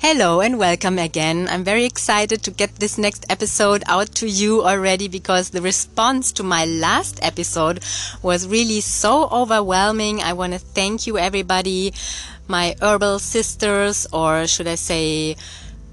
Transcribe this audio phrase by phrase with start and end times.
[0.00, 1.48] Hello and welcome again.
[1.50, 6.30] I'm very excited to get this next episode out to you already because the response
[6.32, 7.82] to my last episode
[8.22, 10.22] was really so overwhelming.
[10.22, 11.92] I want to thank you everybody,
[12.46, 15.36] my herbal sisters, or should I say,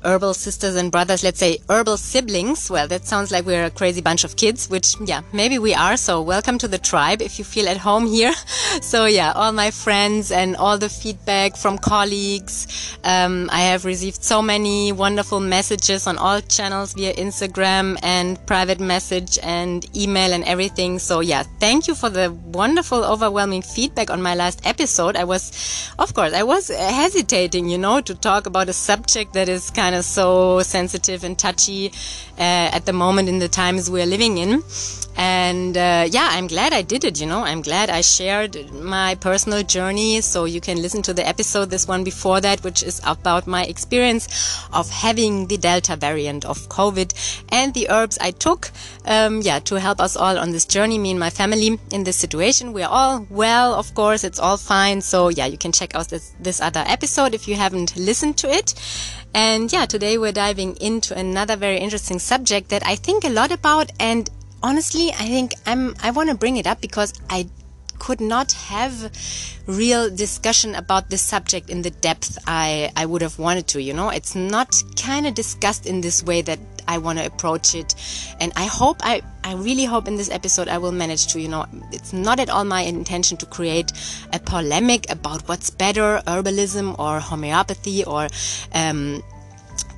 [0.05, 2.69] herbal sisters and brothers, let's say herbal siblings.
[2.69, 5.97] Well, that sounds like we're a crazy bunch of kids, which, yeah, maybe we are.
[5.97, 8.33] So welcome to the tribe if you feel at home here.
[8.81, 12.67] So yeah, all my friends and all the feedback from colleagues.
[13.05, 18.81] Um, I have received so many wonderful messages on all channels via Instagram and private
[18.81, 20.99] message and email and everything.
[20.99, 25.15] So yeah, thank you for the wonderful, overwhelming feedback on my last episode.
[25.15, 29.47] I was, of course, I was hesitating, you know, to talk about a subject that
[29.47, 31.91] is kind of so sensitive and touchy
[32.37, 34.63] uh, at the moment in the times we're living in.
[35.17, 37.43] And uh, yeah, I'm glad I did it, you know.
[37.43, 40.19] I'm glad I shared my personal journey.
[40.21, 43.63] So you can listen to the episode, this one before that, which is about my
[43.63, 44.27] experience
[44.73, 47.13] of having the Delta variant of COVID
[47.49, 48.71] and the herbs I took,
[49.05, 52.17] um, yeah, to help us all on this journey, me and my family in this
[52.17, 52.73] situation.
[52.73, 54.99] We're all well, of course, it's all fine.
[54.99, 58.51] So yeah, you can check out this, this other episode if you haven't listened to
[58.51, 58.73] it.
[59.35, 63.51] And yeah, today we're diving into another very interesting subject that I think a lot
[63.51, 63.91] about.
[63.99, 64.29] And
[64.63, 67.49] honestly, I think I'm, I want to bring it up because I
[67.99, 69.11] could not have
[69.67, 73.93] real discussion about this subject in the depth I, I would have wanted to, you
[73.93, 77.95] know, it's not kind of discussed in this way that I want to approach it.
[78.39, 81.47] And I hope, I, I really hope in this episode I will manage to, you
[81.47, 83.91] know, it's not at all my intention to create
[84.31, 88.27] a polemic about what's better, herbalism or homeopathy or,
[88.73, 89.23] um,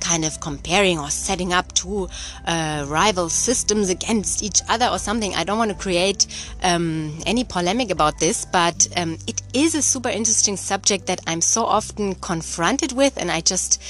[0.08, 2.08] kind of comparing or setting up two
[2.46, 5.34] uh, rival systems against each other or something.
[5.34, 6.26] I don't want to create
[6.62, 11.42] um, any polemic about this, but um, it is a super interesting subject that I'm
[11.42, 13.82] so often confronted with, and I just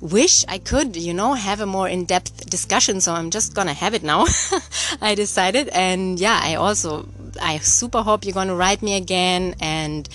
[0.00, 3.00] wish I could, you know, have a more in-depth discussion.
[3.00, 4.26] So I'm just gonna have it now.
[5.00, 7.08] I decided, and yeah, I also
[7.40, 10.06] I super hope you're gonna write me again and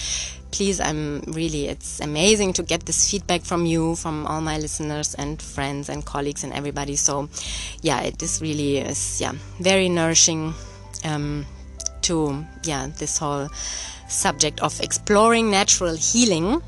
[0.58, 5.14] please, I'm really, it's amazing to get this feedback from you, from all my listeners
[5.14, 6.96] and friends and colleagues and everybody.
[6.96, 7.30] So,
[7.84, 10.56] yeah, it is really is, yeah, very nourishing
[11.06, 11.46] um,
[12.02, 13.50] to, yeah, this whole
[14.08, 16.64] subject of exploring natural healing.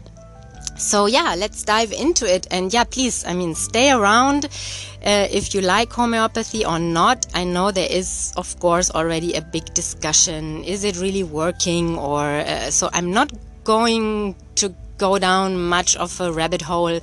[0.77, 2.45] So yeah, let's dive into it.
[2.51, 7.25] And yeah, please, I mean, stay around uh, if you like homeopathy or not.
[7.33, 10.63] I know there is, of course, already a big discussion.
[10.63, 11.97] Is it really working?
[11.97, 13.31] Or uh, so I'm not
[13.63, 16.99] going to go down much of a rabbit hole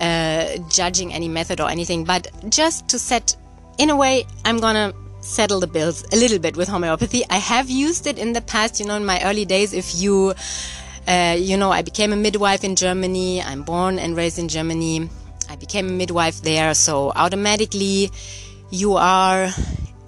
[0.00, 3.36] uh, judging any method or anything, but just to set,
[3.78, 7.22] in a way, I'm gonna settle the bills a little bit with homeopathy.
[7.28, 9.72] I have used it in the past, you know, in my early days.
[9.72, 10.34] If you,
[11.06, 13.42] uh, you know, I became a midwife in Germany.
[13.42, 15.08] I'm born and raised in Germany.
[15.50, 18.10] I became a midwife there, so automatically
[18.70, 19.48] you are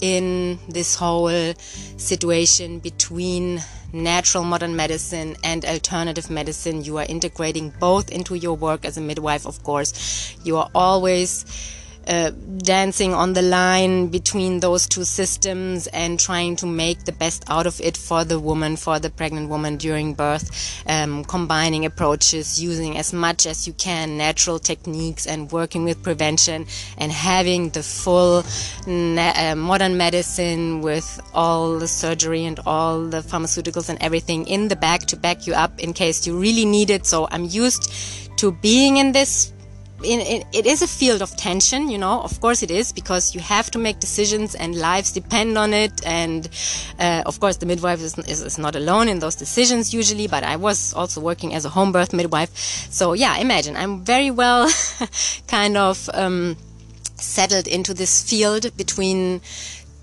[0.00, 1.54] in this whole
[1.96, 6.84] situation between natural modern medicine and alternative medicine.
[6.84, 10.36] You are integrating both into your work as a midwife, of course.
[10.44, 11.44] You are always
[12.06, 17.44] uh, dancing on the line between those two systems and trying to make the best
[17.48, 22.62] out of it for the woman, for the pregnant woman during birth, um, combining approaches,
[22.62, 26.66] using as much as you can natural techniques and working with prevention
[26.98, 28.44] and having the full
[28.86, 34.76] uh, modern medicine with all the surgery and all the pharmaceuticals and everything in the
[34.76, 37.06] bag to back you up in case you really need it.
[37.06, 37.92] So I'm used
[38.38, 39.52] to being in this
[40.02, 42.20] in, in, it is a field of tension, you know.
[42.22, 46.04] Of course, it is because you have to make decisions and lives depend on it.
[46.06, 46.48] And
[46.98, 50.26] uh, of course, the midwife is, is, is, not alone in those decisions usually.
[50.26, 52.50] But I was also working as a home birth midwife,
[52.90, 53.36] so yeah.
[53.38, 54.70] Imagine I'm very well
[55.48, 56.56] kind of um,
[57.16, 59.40] settled into this field between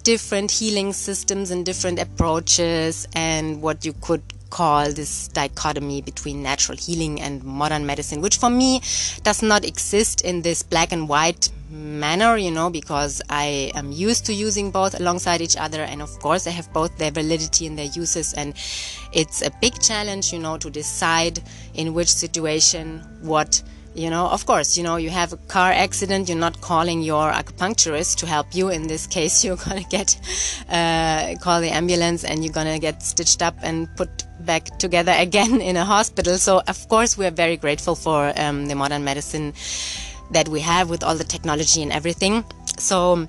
[0.03, 6.77] different healing systems and different approaches and what you could call this dichotomy between natural
[6.77, 8.81] healing and modern medicine, which for me
[9.23, 14.25] does not exist in this black and white manner, you know, because I am used
[14.27, 15.81] to using both alongside each other.
[15.81, 18.33] And of course, they have both their validity and their uses.
[18.33, 18.53] And
[19.11, 21.41] it's a big challenge, you know, to decide
[21.73, 23.61] in which situation what
[23.97, 27.31] you know of course you know you have a car accident you're not calling your
[27.31, 28.69] acupuncturist to help you.
[28.69, 30.19] In this case you're gonna get
[30.69, 34.09] uh, call the ambulance and you're gonna get stitched up and put
[34.41, 36.37] back together again in a hospital.
[36.37, 39.53] So of course we're very grateful for um, the modern medicine
[40.31, 42.43] that we have with all the technology and everything.
[42.77, 43.27] So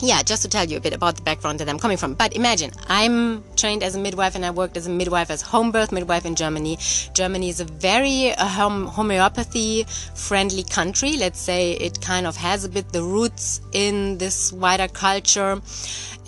[0.00, 2.14] yeah, just to tell you a bit about the background that I'm coming from.
[2.14, 5.72] But imagine, I'm trained as a midwife and I worked as a midwife, as home
[5.72, 6.78] birth midwife in Germany.
[7.14, 9.84] Germany is a very uh, hom- homeopathy
[10.14, 11.16] friendly country.
[11.16, 15.60] Let's say it kind of has a bit the roots in this wider culture.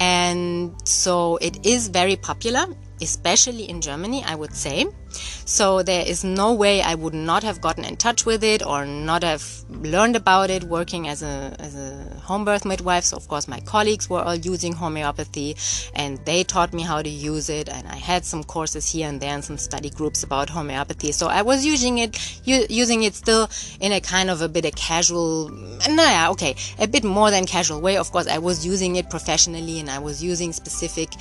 [0.01, 2.67] And so it is very popular,
[3.01, 4.87] especially in Germany, I would say.
[5.45, 8.85] So there is no way I would not have gotten in touch with it or
[8.87, 13.05] not have learned about it working as a, as a home birth midwife.
[13.05, 15.57] So of course my colleagues were all using homeopathy
[15.95, 17.69] and they taught me how to use it.
[17.69, 21.13] And I had some courses here and there and some study groups about homeopathy.
[21.13, 23.51] So I was using it, using it still
[23.81, 27.31] in a kind of a bit of casual, mm, no, yeah, okay, a bit more
[27.31, 27.97] than casual way.
[27.97, 31.13] Of course, I was using it professionally and I was using specific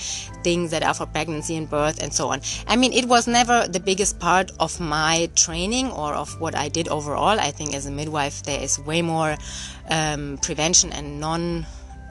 [0.43, 2.41] things that are for pregnancy and birth and so on.
[2.67, 6.69] I mean, it was never the biggest part of my training or of what I
[6.69, 7.39] did overall.
[7.39, 9.37] I think as a midwife, there is way more
[9.89, 11.65] um, prevention and non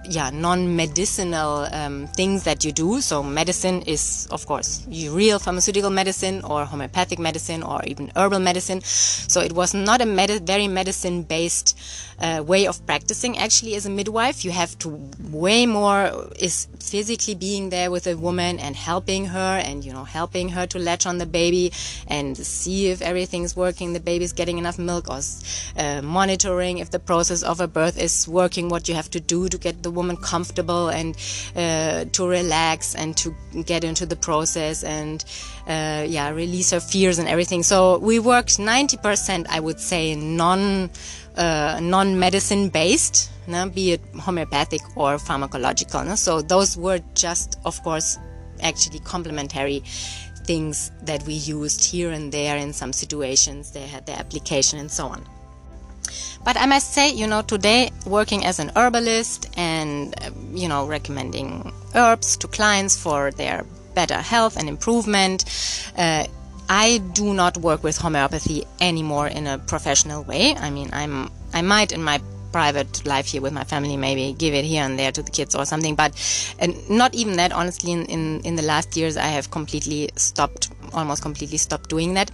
[0.04, 6.42] yeah non-medicinal um, things that you do so medicine is of course real pharmaceutical medicine
[6.42, 11.22] or homeopathic medicine or even herbal medicine so it was not a med- very medicine
[11.22, 11.78] based
[12.22, 14.44] uh, way of practicing actually as a midwife.
[14.44, 14.88] You have to
[15.30, 20.04] way more is physically being there with a woman and helping her and you know
[20.04, 21.72] helping her to latch on the baby
[22.06, 25.20] and see if everything's working the baby's getting enough milk or
[25.76, 29.48] uh, monitoring if the process of a birth is working what you have to do
[29.48, 31.16] to get the woman comfortable and
[31.56, 33.34] uh, to relax and to
[33.64, 35.24] get into the process and
[35.66, 37.62] uh, yeah release her fears and everything.
[37.62, 40.90] So we worked 90% i would say non
[41.36, 43.68] uh, non-medicine based, no?
[43.68, 46.06] be it homeopathic or pharmacological.
[46.06, 46.14] No?
[46.14, 48.18] So those were just, of course,
[48.60, 49.82] actually complementary
[50.44, 53.70] things that we used here and there in some situations.
[53.72, 55.26] They had their application and so on.
[56.44, 60.86] But I must say, you know, today working as an herbalist and, uh, you know,
[60.86, 63.64] recommending herbs to clients for their
[63.94, 65.44] better health and improvement.
[65.96, 66.26] Uh,
[66.68, 70.54] I do not work with homeopathy anymore in a professional way.
[70.54, 72.20] I mean, I'm I might in my
[72.52, 75.54] private life here with my family maybe give it here and there to the kids
[75.54, 76.12] or something but
[76.58, 80.70] and not even that honestly in, in, in the last years i have completely stopped
[80.92, 82.30] almost completely stopped doing that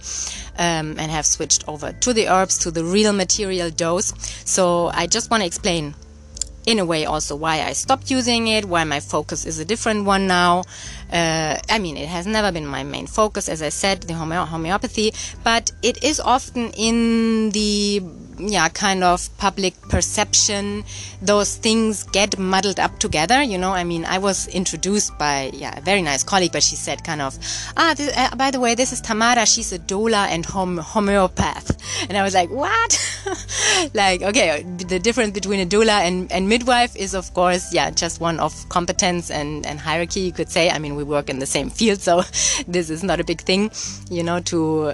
[0.57, 4.13] um, and have switched over to the herbs to the real material dose
[4.45, 5.95] so i just want to explain
[6.69, 10.05] in a way also why I stopped using it, why my focus is a different
[10.05, 10.61] one now.
[11.11, 15.11] Uh, I mean, it has never been my main focus, as I said, the homeopathy,
[15.43, 18.03] but it is often in the
[18.39, 20.83] yeah kind of public perception.
[21.21, 23.71] Those things get muddled up together you know.
[23.71, 27.21] I mean i was introduced by yeah a very nice colleague but she said kind
[27.21, 27.37] of
[27.77, 29.45] ah this, uh, by the way this is tamara.
[29.45, 31.77] She's a doula and home, homeopath.
[32.09, 32.91] And i was like what?
[33.93, 38.19] Like okay the difference between a doula and, and midwife is of course yeah just
[38.19, 40.69] one of competence and, and hierarchy you could say.
[40.69, 42.23] I mean we work in the same field so
[42.67, 43.71] this is not a big thing
[44.09, 44.93] you know to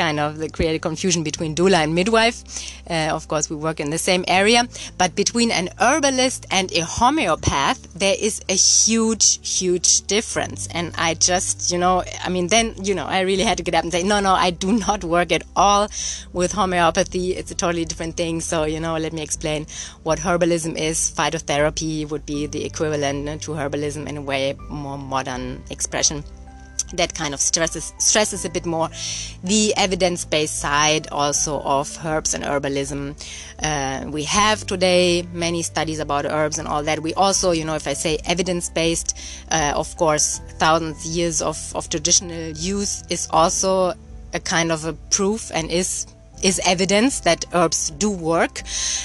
[0.00, 2.38] kind of the created confusion between doula and midwife.
[2.88, 4.66] Uh, of course, we work in the same area,
[4.96, 9.26] but between an herbalist and a homeopath, there is a huge,
[9.58, 10.68] huge difference.
[10.78, 13.74] And I just, you know, I mean, then, you know, I really had to get
[13.74, 15.88] up and say, no, no, I do not work at all
[16.32, 17.36] with homeopathy.
[17.36, 18.40] It's a totally different thing.
[18.40, 19.66] So, you know, let me explain
[20.02, 21.12] what herbalism is.
[21.16, 26.24] Phytotherapy would be the equivalent to herbalism in a way, more modern expression
[26.94, 28.88] that kind of stresses stresses a bit more
[29.44, 33.14] the evidence-based side also of herbs and herbalism.
[33.62, 37.00] Uh, we have today many studies about herbs and all that.
[37.00, 39.16] We also, you know, if I say evidence-based,
[39.50, 43.94] uh, of course, thousands years of, of traditional use is also
[44.32, 46.06] a kind of a proof and is
[46.42, 48.62] is evidence that herbs do work.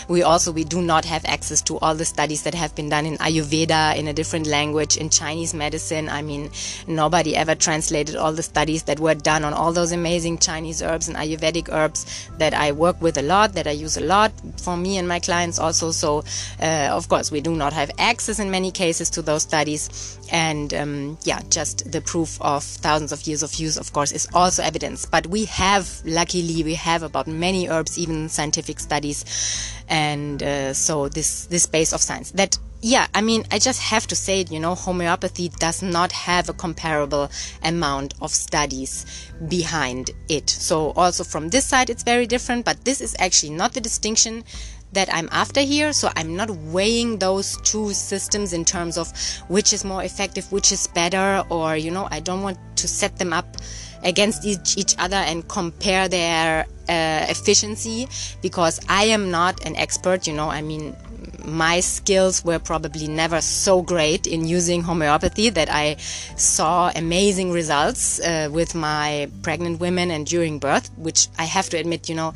[0.08, 3.06] We also we do not have access to all the studies that have been done
[3.06, 6.10] in Ayurveda in a different language in Chinese medicine.
[6.10, 6.52] I mean,
[6.88, 11.08] nobody ever translated all the studies that were done on all those amazing Chinese herbs
[11.08, 14.78] and Ayurvedic herbs that I work with a lot, that I use a lot for
[14.78, 15.92] me and my clients also.
[15.92, 16.24] So,
[16.62, 20.20] uh, of course, we do not have access in many cases to those studies.
[20.32, 24.28] And um, yeah, just the proof of thousands of years of use, of course, is
[24.34, 25.06] also evidence.
[25.06, 29.24] But we have, luckily, we have about many herbs, even scientific studies,
[29.88, 34.06] and uh, so this this base of science that yeah, I mean, I just have
[34.08, 37.32] to say you know, homeopathy does not have a comparable
[37.64, 39.08] amount of studies
[39.48, 40.52] behind it.
[40.52, 44.44] So, also from this side, it's very different, but this is actually not the distinction
[44.94, 45.94] that I'm after here.
[45.94, 49.12] So, I'm not weighing those two systems in terms of
[49.48, 53.18] which is more effective, which is better, or, you know, I don't want to set
[53.18, 53.58] them up
[54.04, 58.08] against each, each other and compare their uh, efficiency
[58.42, 60.28] because I am not an expert.
[60.28, 60.96] You know, I mean,
[61.44, 65.96] my skills were probably never so great in using homeopathy that I
[66.38, 71.78] saw amazing results uh, with my pregnant women and during birth, which I have to
[71.78, 72.34] admit, you know,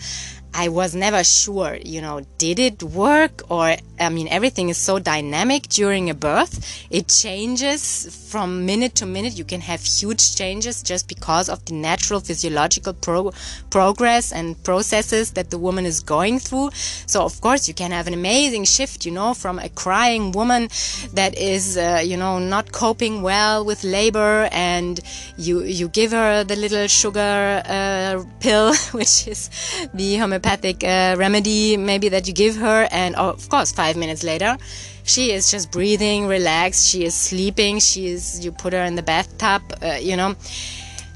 [0.53, 3.43] I was never sure, you know, did it work?
[3.49, 6.87] Or, I mean, everything is so dynamic during a birth.
[6.89, 9.37] It changes from minute to minute.
[9.37, 13.31] You can have huge changes just because of the natural physiological pro
[13.69, 16.71] progress and processes that the woman is going through.
[17.05, 20.69] So, of course, you can have an amazing shift, you know, from a crying woman
[21.13, 24.99] that is, uh, you know, not coping well with labor and
[25.37, 29.49] you, you give her the little sugar uh, pill, which is
[29.93, 34.23] the homeopathic homeopathic uh, remedy maybe that you give her and of course five minutes
[34.23, 34.57] later
[35.03, 39.03] she is just breathing relaxed she is sleeping she is you put her in the
[39.03, 40.35] bathtub uh, you know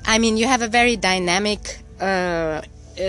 [0.06, 2.62] i mean you have a very dynamic uh,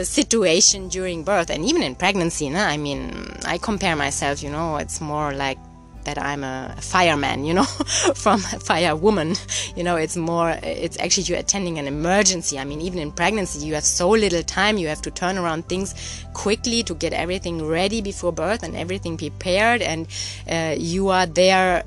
[0.02, 2.60] situation during birth and even in pregnancy no?
[2.60, 5.58] i mean i compare myself you know it's more like
[6.04, 7.64] that I'm a fireman, you know,
[8.14, 9.36] from a firewoman.
[9.76, 12.58] You know, it's more, it's actually you're attending an emergency.
[12.58, 14.78] I mean, even in pregnancy, you have so little time.
[14.78, 15.94] You have to turn around things
[16.32, 19.82] quickly to get everything ready before birth and everything prepared.
[19.82, 20.06] And
[20.50, 21.84] uh, you are there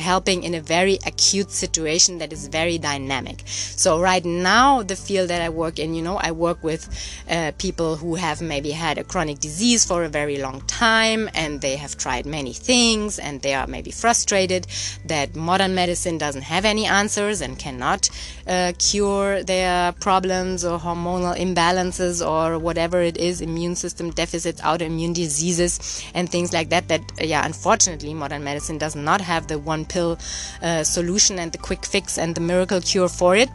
[0.00, 3.42] helping in a very acute situation that is very dynamic.
[3.46, 6.88] So right now, the field that I work in, you know, I work with
[7.30, 11.60] uh, people who have maybe had a chronic disease for a very long time and
[11.60, 14.66] they have tried many things and they are maybe frustrated
[15.06, 18.10] that modern medicine doesn't have any answers and cannot
[18.46, 25.14] uh, cure their problems or hormonal imbalances or whatever it is, immune system deficits, autoimmune
[25.14, 26.88] diseases and things like that.
[26.88, 30.18] That, yeah, unfortunately, modern medicine does not have the one pill
[30.62, 33.50] uh, solution and the quick fix and the miracle cure for it.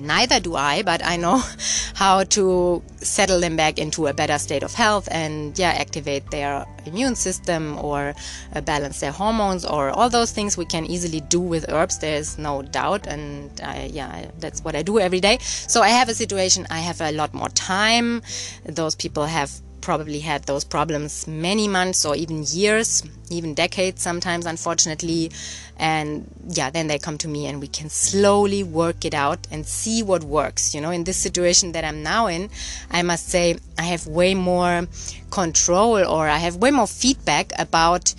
[0.00, 1.42] neither do I, but I know
[1.94, 6.66] how to settle them back into a better state of health and yeah, activate their
[6.86, 8.14] immune system or
[8.54, 11.98] uh, balance their hormones or all those things we can easily do with herbs.
[11.98, 15.38] There's no doubt, and I, yeah, that's what I do every day.
[15.40, 16.66] So I have a situation.
[16.70, 18.22] I have a lot more time.
[18.64, 19.50] Those people have
[19.88, 25.30] probably had those problems many months or even years, even decades sometimes, unfortunately.
[25.78, 29.64] And yeah, then they come to me and we can slowly work it out and
[29.64, 30.74] see what works.
[30.74, 32.50] You know, in this situation that I'm now in,
[32.90, 34.86] I must say I have way more
[35.30, 38.14] control or I have way more feedback about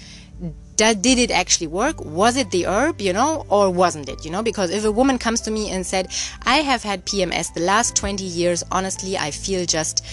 [0.79, 2.03] did it actually work?
[2.03, 4.41] Was it the herb, you know, or wasn't it, you know?
[4.41, 6.07] Because if a woman comes to me and said,
[6.45, 10.05] I have had PMS the last 20 years, honestly, I feel just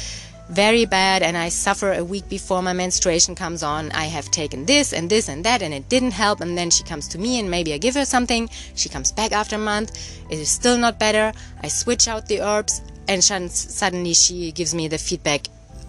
[0.48, 3.90] very bad and I suffer a week before my menstruation comes on.
[3.92, 6.40] I have taken this and this and that and it didn't help.
[6.40, 8.48] And then she comes to me and maybe I give her something.
[8.74, 9.90] She comes back after a month.
[10.30, 11.32] It is still not better.
[11.62, 15.46] I switch out the herbs and suddenly she gives me the feedback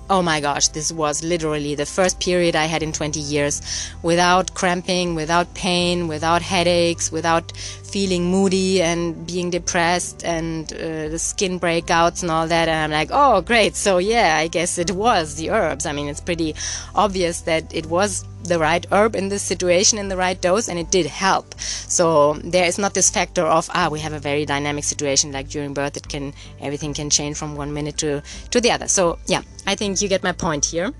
[0.09, 3.61] oh my gosh, this was literally the first period I had in 20 years
[4.03, 7.51] without cramping, without pain, without headaches, without
[7.87, 12.67] feeling moody and being depressed and uh, the skin breakouts and all that.
[12.67, 13.75] And I'm like, oh, great.
[13.75, 15.85] So, yeah, I guess it was the herbs.
[15.85, 16.55] I mean, it's pretty
[16.95, 20.79] obvious that it was the right herb in this situation in the right dose and
[20.79, 24.45] it did help so there is not this factor of ah we have a very
[24.45, 28.61] dynamic situation like during birth it can everything can change from one minute to to
[28.61, 30.93] the other so yeah i think you get my point here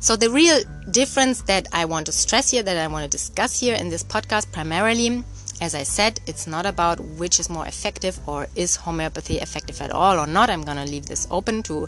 [0.00, 0.60] so the real
[0.90, 4.04] difference that i want to stress here that i want to discuss here in this
[4.04, 5.24] podcast primarily
[5.60, 9.90] as I said, it's not about which is more effective or is homeopathy effective at
[9.90, 10.48] all or not.
[10.50, 11.86] I'm going to leave this open to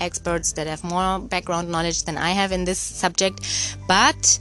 [0.00, 3.40] experts that have more background knowledge than I have in this subject.
[3.86, 4.38] But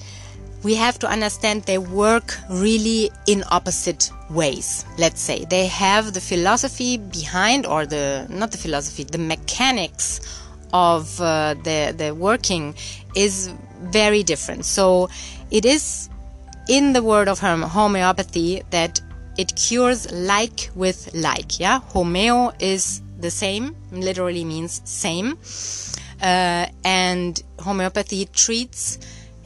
[0.63, 6.21] we have to understand they work really in opposite ways let's say they have the
[6.21, 10.21] philosophy behind or the not the philosophy the mechanics
[10.71, 12.75] of uh, the the working
[13.15, 15.09] is very different so
[15.49, 16.10] it is
[16.71, 19.01] in the word of homeopathy that
[19.37, 21.59] it cures like with like.
[21.59, 25.37] Yeah, homeo is the same, literally means same,
[26.21, 28.99] uh, and homeopathy treats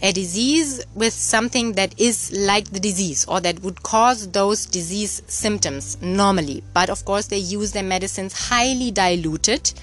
[0.03, 5.23] a disease with something that is like the disease or that would cause those disease
[5.25, 6.63] symptoms normally.
[6.75, 9.73] But of course, they use their medicines highly diluted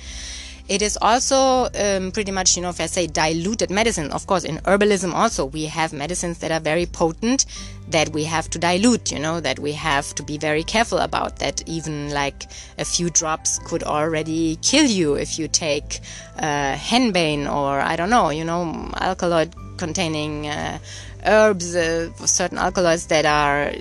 [0.72, 4.42] it is also um, pretty much, you know, if I say diluted medicine, of course,
[4.42, 7.44] in herbalism also, we have medicines that are very potent
[7.90, 11.40] that we have to dilute, you know, that we have to be very careful about,
[11.40, 12.44] that even like
[12.78, 16.00] a few drops could already kill you if you take
[16.38, 20.78] uh, henbane or, I don't know, you know, alkaloid containing uh,
[21.26, 23.74] herbs, uh, certain alkaloids that are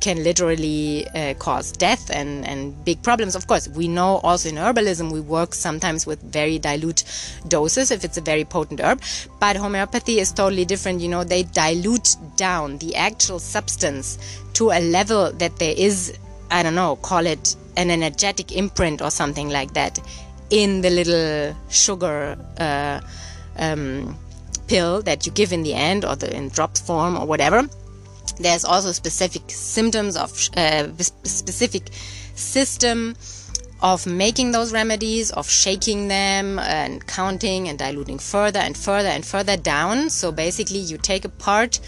[0.00, 3.34] can literally uh, cause death and, and big problems.
[3.34, 7.04] Of course, we know also in herbalism we work sometimes with very dilute
[7.48, 9.00] doses if it's a very potent herb,
[9.38, 11.00] but homeopathy is totally different.
[11.00, 14.18] You know, they dilute down the actual substance
[14.54, 16.16] to a level that there is,
[16.50, 19.98] I don't know, call it an energetic imprint or something like that
[20.50, 22.36] in the little sugar.
[22.58, 23.00] Uh,
[23.58, 24.16] um,
[24.70, 27.68] pill that you give in the end or the in drop form or whatever
[28.38, 31.90] there's also specific symptoms of uh, specific
[32.34, 33.16] system
[33.82, 39.24] of making those remedies, of shaking them and counting and diluting further and further and
[39.24, 40.10] further down.
[40.10, 41.80] So basically, you take a part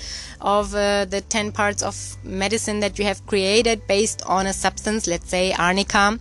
[0.42, 5.06] of uh, the 10 parts of medicine that you have created based on a substance,
[5.06, 6.18] let's say arnica,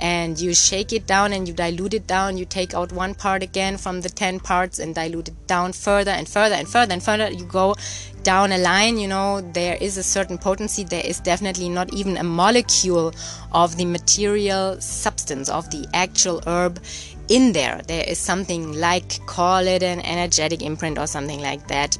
[0.00, 2.36] and you shake it down and you dilute it down.
[2.36, 6.10] You take out one part again from the 10 parts and dilute it down further
[6.10, 7.30] and further and further and further.
[7.30, 7.76] You go
[8.24, 10.84] down a line, you know, there is a certain potency.
[10.84, 13.14] There is definitely not even a molecule
[13.52, 16.80] of the material substance of the actual herb
[17.28, 17.80] in there.
[17.86, 21.96] There is something like, call it an energetic imprint or something like that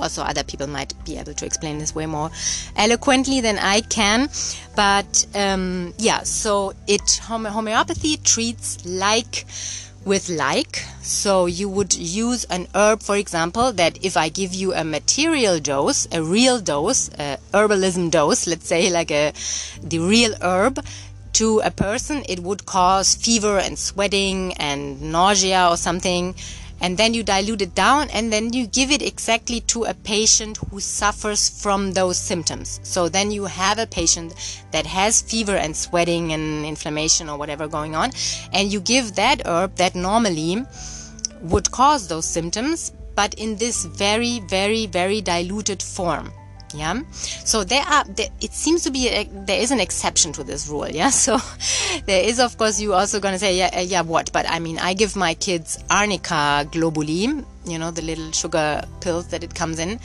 [0.00, 2.30] also other people might be able to explain this way more
[2.76, 4.28] eloquently than I can.
[4.76, 9.46] But um, yeah, so it homeopathy treats like
[10.04, 10.84] with like.
[11.02, 15.58] So you would use an herb, for example, that if I give you a material
[15.60, 19.32] dose, a real dose, a herbalism dose, let's say like a
[19.82, 20.84] the real herb,
[21.34, 26.34] to a person, it would cause fever and sweating and nausea or something
[26.80, 30.58] and then you dilute it down and then you give it exactly to a patient
[30.70, 32.80] who suffers from those symptoms.
[32.82, 34.34] So then you have a patient
[34.72, 38.10] that has fever and sweating and inflammation or whatever going on,
[38.52, 40.64] and you give that herb that normally
[41.42, 46.32] would cause those symptoms, but in this very, very, very diluted form
[46.74, 47.00] yeah?
[47.12, 50.68] So there are there, it seems to be a, there is an exception to this
[50.68, 51.10] rule yeah?
[51.20, 51.38] So
[52.06, 54.32] there is of course you also going to say yeah yeah what?
[54.32, 59.28] But i mean i give my kids arnica globuli you know the little sugar pills
[59.28, 60.00] that it comes in.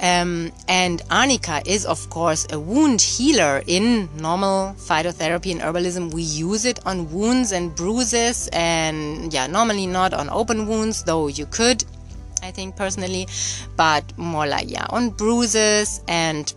[0.00, 6.12] Um, and arnica is of course a wound healer in normal phytotherapy and herbalism.
[6.12, 11.28] We use it on wounds and bruises and yeah normally not on open wounds though
[11.28, 11.84] you could
[12.42, 13.28] I think personally,
[13.76, 16.52] but more like yeah, on bruises and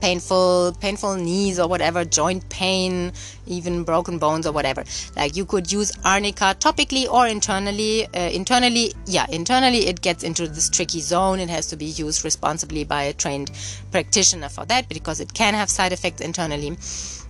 [0.00, 3.12] painful painful knees or whatever joint pain
[3.46, 4.84] even broken bones or whatever.
[5.16, 10.46] Like you could use arnica topically or internally uh, internally yeah internally it gets into
[10.46, 11.40] this tricky zone.
[11.40, 13.50] It has to be used responsibly by a trained
[13.90, 16.76] practitioner for that because it can have side effects internally.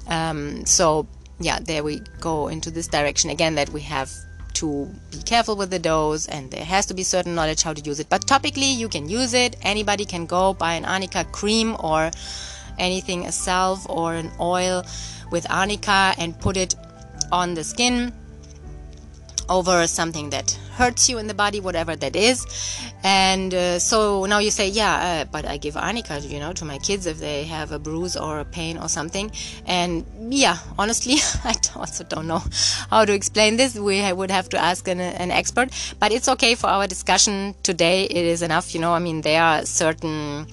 [0.08, 1.06] Um, so
[1.40, 4.10] yeah there we go into this direction again that we have
[4.54, 7.80] to be careful with the dose and there has to be certain knowledge how to
[7.82, 8.08] use it.
[8.08, 9.56] But topically, you can use it.
[9.62, 12.10] Anybody can go buy an arnica cream or
[12.78, 14.84] anything, a salve or an oil
[15.30, 16.74] with arnica and put it
[17.32, 18.12] on the skin
[19.50, 22.46] over something that hurts you in the body, whatever that is.
[23.02, 26.64] And uh, so now you say, yeah, uh, but I give arnica, you know, to
[26.64, 29.30] my kids if they have a bruise or a pain or something.
[29.66, 32.42] And yeah, honestly, I also don't know
[32.88, 33.74] how to explain this.
[33.74, 35.70] We would have to ask an, an expert.
[35.98, 38.04] But it's okay for our discussion today.
[38.04, 38.92] It is enough, you know.
[38.92, 40.46] I mean, there are certain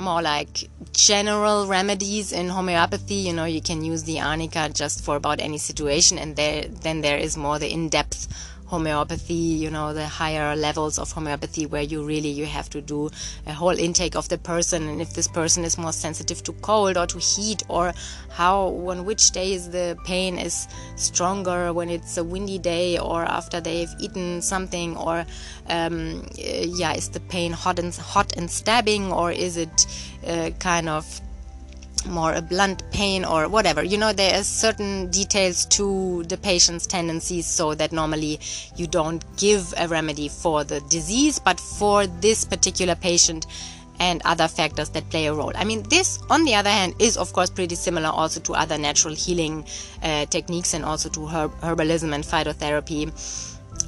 [0.00, 3.14] more like general remedies in homeopathy.
[3.14, 7.00] You know you can use the arnica just for about any situation and there then
[7.00, 8.28] there is more the in-depth
[8.68, 13.10] homeopathy you know the higher levels of homeopathy where you really you have to do
[13.46, 14.88] a whole intake of the person.
[14.88, 17.92] And if this person is more sensitive to cold or to heat or
[18.30, 23.60] how on which days the pain is stronger when it's a windy day or after
[23.60, 25.26] they've eaten something or
[25.68, 29.86] um, yeah is the pain hot and hot and stabbing or is it
[30.26, 31.20] uh, kind of
[32.06, 33.82] more a blunt pain or whatever.
[33.82, 38.40] You know, there are certain details to the patient's tendencies so that normally
[38.76, 43.46] you don't give a remedy for the disease, but for this particular patient
[44.00, 45.52] and other factors that play a role.
[45.54, 48.78] I mean, this, on the other hand, is of course pretty similar also to other
[48.78, 49.66] natural healing
[50.02, 53.08] uh, techniques and also to herb- herbalism and phytotherapy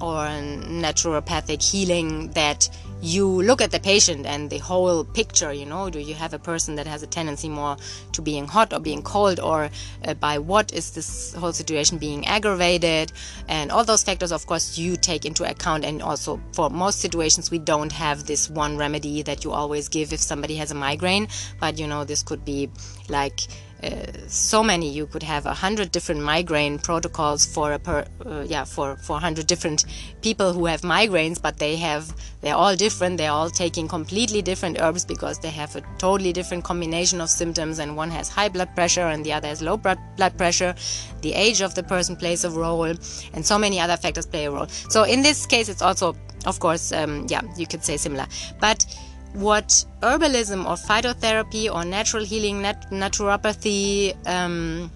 [0.01, 2.69] or naturopathic healing that
[3.01, 6.39] you look at the patient and the whole picture you know do you have a
[6.39, 7.77] person that has a tendency more
[8.13, 9.71] to being hot or being cold or
[10.07, 13.13] uh, by what is this whole situation being aggravated?
[13.49, 15.85] And all those factors of course you take into account.
[15.85, 20.13] And also for most situations we don't have this one remedy that you always give
[20.13, 21.29] if somebody has a migraine.
[21.59, 22.71] But you know this could be
[23.09, 23.41] like
[23.83, 23.89] uh,
[24.27, 28.65] so many you could have a hundred different migraine protocols for a per uh, yeah
[28.65, 29.85] for for hundred different
[30.23, 33.19] people who have migraines but they have they're all different.
[33.19, 37.79] They're all taking completely different herbs because they have a totally different combination of symptoms
[37.79, 40.75] and one has high blood pressure and the other has low blood pressure.
[41.21, 44.51] The age of the person plays a role and so many other factors play a
[44.51, 44.69] role.
[44.69, 46.17] So in this case it's also
[46.47, 48.27] of course um, yeah you could say similar.
[48.59, 48.87] But
[49.35, 54.91] what herbalism or phytotherapy or natural healing, nat- naturopathy, um,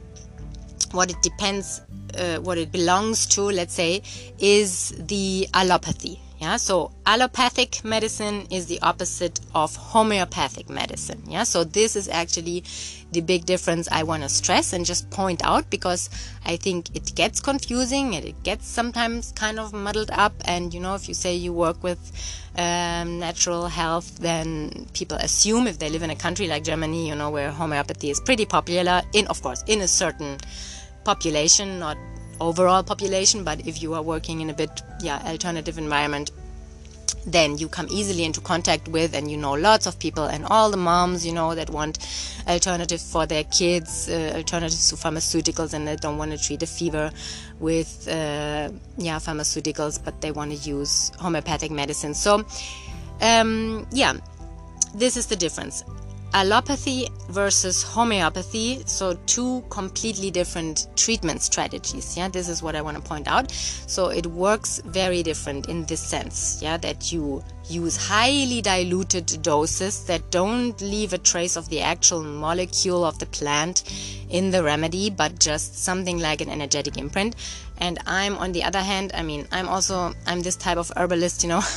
[0.92, 1.80] what it depends,
[2.18, 4.02] uh, what it belongs to, let's say,
[4.38, 6.20] is the allopathy.
[6.38, 11.22] Yeah, so allopathic medicine is the opposite of homeopathic medicine.
[11.28, 12.64] Yeah, so this is actually
[13.12, 16.10] the big difference I want to stress and just point out because
[16.44, 20.34] I think it gets confusing and it gets sometimes kind of muddled up.
[20.44, 22.00] And you know, if you say you work with
[22.58, 27.14] um, natural health, then people assume if they live in a country like Germany, you
[27.14, 30.38] know, where homeopathy is pretty popular, in of course, in a certain
[31.04, 31.96] population, not
[32.40, 36.30] overall population, but if you are working in a bit, yeah, alternative environment,
[37.26, 40.70] then you come easily into contact with and you know lots of people and all
[40.70, 41.98] the moms you know that want
[42.46, 46.66] alternative for their kids uh, alternatives to pharmaceuticals and they don't want to treat a
[46.66, 47.10] fever
[47.60, 48.68] with uh,
[48.98, 52.14] yeah pharmaceuticals but they want to use homeopathic medicine.
[52.14, 52.44] So
[53.20, 54.14] um, yeah
[54.94, 55.82] this is the difference
[56.34, 62.28] allopathy versus homeopathy so two completely different treatment strategies yeah?
[62.28, 63.52] This is what i want to point out.
[63.52, 70.04] So it works very different in this sense yeah that you use highly diluted doses
[70.06, 73.84] that don't leave a trace of the actual molecule of the plant
[74.28, 77.36] in the remedy but just something like an energetic imprint
[77.78, 81.42] and i'm on the other hand i mean i'm also i'm this type of herbalist
[81.42, 81.62] you know.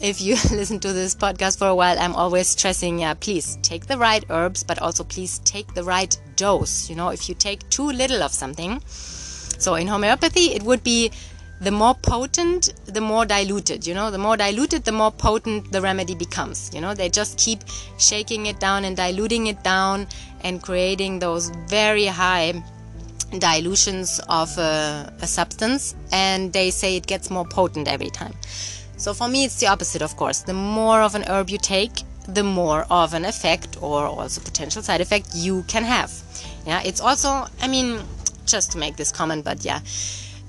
[0.00, 3.86] If you listen to this podcast for a while i'm always stressing yeah please take
[3.86, 7.10] the right herbs but also please take the right dose you know.
[7.10, 11.10] If you take too little of something so in homeopathy it would be
[11.60, 14.10] the more potent the more diluted you know.
[14.10, 16.94] The more diluted the more potent the remedy becomes you know.
[16.94, 17.60] They just keep
[17.98, 20.08] shaking it down and diluting it down
[20.42, 22.62] and creating those very high
[23.38, 28.34] dilutions of a, a, substance and they say it gets more potent every time.
[28.96, 30.40] So for me, it's the opposite, of course.
[30.40, 34.82] The more of an herb you take, the more of an effect or also potential
[34.82, 36.12] side effect you can have.
[36.66, 38.00] Yeah, it's also, I mean,
[38.46, 39.80] just to make this comment, but yeah,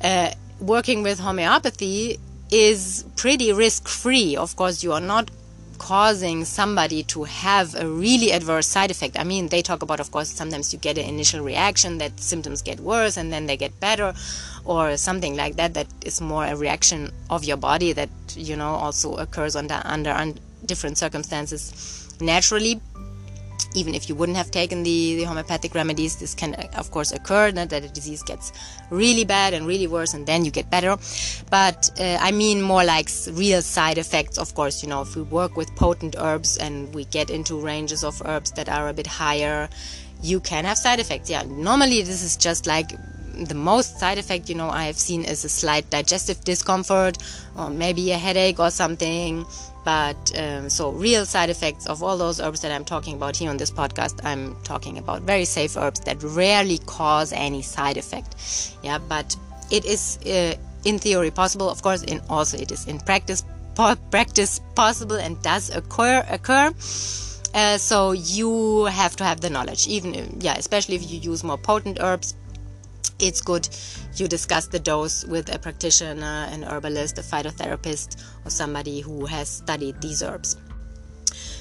[0.03, 2.19] uh, working with homeopathy
[2.51, 4.35] is pretty risk free.
[4.35, 5.31] Of course, you are not
[5.81, 9.17] causing somebody to have a really adverse side effect.
[9.17, 12.61] I mean, they talk about, of course, sometimes you get an initial reaction that symptoms
[12.61, 14.13] get worse and then they get better,
[14.63, 15.73] or something like that.
[15.73, 20.11] That is more a reaction of your body that you know also occurs under under,
[20.11, 22.79] under different circumstances naturally
[23.73, 27.51] even if you wouldn't have taken the, the homeopathic remedies, this can, of course, occur
[27.51, 28.51] that the disease gets
[28.89, 30.97] really bad and really worse, and then you get better.
[31.49, 34.83] But uh, I mean more like real side effects, of course.
[34.83, 38.51] You know, if we work with potent herbs and we get into ranges of herbs
[38.51, 39.69] that are a bit higher,
[40.21, 41.29] you can have side effects.
[41.29, 42.91] Yeah, normally this is just like
[43.33, 47.17] the most side effect you know I have seen is a slight digestive discomfort
[47.57, 49.45] or maybe a headache or something
[49.83, 53.49] but um, so real side effects of all those herbs that I'm talking about here
[53.49, 58.35] on this podcast, I'm talking about very safe herbs that rarely cause any side effect.
[58.83, 59.35] Yeah, but
[59.71, 61.69] it is uh, in theory possible.
[61.69, 63.43] Of course, in also it is in practice
[63.75, 66.73] po- practice possible and does occur occur.
[67.53, 71.57] Uh, so you have to have the knowledge, even yeah, especially if you use more
[71.57, 72.35] potent herbs
[73.21, 73.67] it's good
[74.15, 79.47] you discuss the dose with a practitioner, an herbalist, a phytotherapist, or somebody who has
[79.49, 80.57] studied these herbs.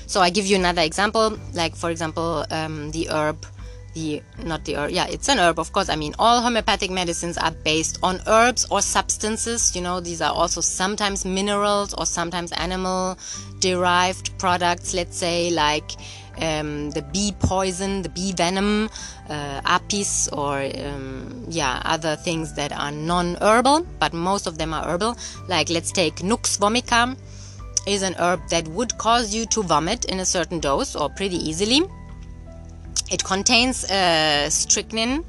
[0.07, 3.47] So I give you another example, like for example, um, the herb,
[3.95, 5.89] the not the herb, yeah, it's an herb, of course.
[5.89, 9.77] I mean, all homeopathic medicines are based on herbs or substances.
[9.77, 13.19] You know, these are also sometimes minerals or sometimes animal
[13.61, 14.95] derived products.
[14.95, 15.93] Let's say like
[16.39, 18.91] um, the bee poison, the bee venom,
[19.29, 24.85] uh, apis, or um, yeah, other things that are non-herbal, but most of them are
[24.85, 25.17] herbal.
[25.49, 27.17] Like let's take Nux vomica,
[27.87, 31.37] is an herb that would cause you to vomit in a certain dose or pretty
[31.37, 31.83] easily.
[33.11, 35.25] It contains uh, strychnine,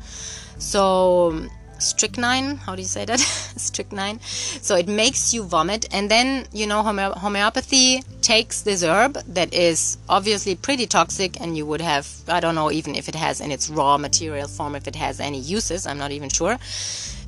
[0.58, 1.48] so
[1.82, 3.20] strychnine how do you say that?
[3.58, 4.20] Strychnine.
[4.22, 5.88] So it makes you vomit.
[5.92, 11.58] And then you know home- homeopathy takes this herb that is obviously pretty toxic and
[11.58, 14.76] you would have i don't know even if it has in its raw material form
[14.76, 16.58] if it has any uses i'm not even sure.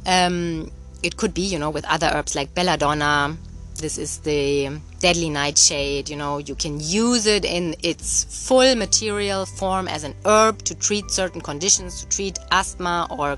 [0.06, 3.38] Um, it could be you know with other herbs like belladonna.
[3.76, 6.08] This is the deadly nightshade.
[6.08, 10.76] You know, you can use it in its full material form as an herb to
[10.76, 13.38] treat certain conditions, to treat asthma or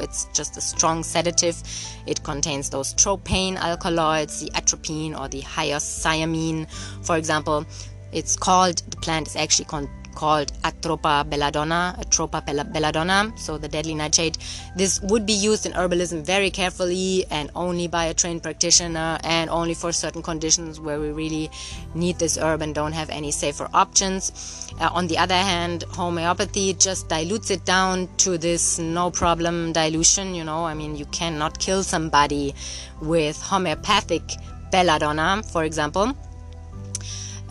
[0.00, 1.62] It's just a strong sedative.
[2.06, 6.66] It contains those tropane alkaloids, the atropine or the hyoscyamine,
[7.04, 7.66] for example.
[8.12, 12.40] It's called, the plant is actually called called Atropa belladonna, Atropa
[12.72, 14.36] belladonna, so the deadly nightshade.
[14.74, 19.48] This would be used in herbalism very carefully and only by a trained practitioner and
[19.48, 21.48] only for certain conditions where we really
[21.94, 24.32] need this herb and don't have any safer options.
[24.80, 30.34] Uh, on the other hand, homeopathy just dilutes it down to this no problem dilution,
[30.34, 32.56] you know, I mean, you cannot kill somebody
[33.00, 34.24] with homeopathic
[34.72, 36.16] belladonna, for example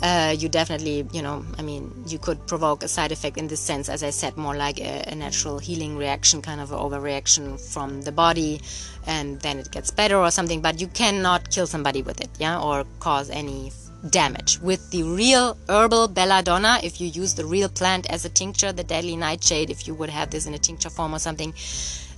[0.02, 3.60] uh, you definitely, you know, I mean, you could provoke a side effect in this
[3.60, 7.60] sense, as I said, more like a, a natural healing reaction, kind of an overreaction
[7.74, 8.62] from the body,
[9.08, 10.62] and then it gets better or something.
[10.62, 13.72] But you cannot kill somebody with it, yeah, or cause any
[14.12, 14.60] damage.
[14.60, 18.84] With the real herbal belladonna, if you use the real plant as a tincture, the
[18.84, 21.54] deadly nightshade, if you would have this in a tincture form or something,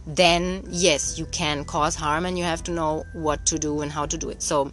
[0.06, 3.92] then yes, you can cause harm, and you have to know what to do and
[3.92, 4.42] how to do it.
[4.42, 4.72] So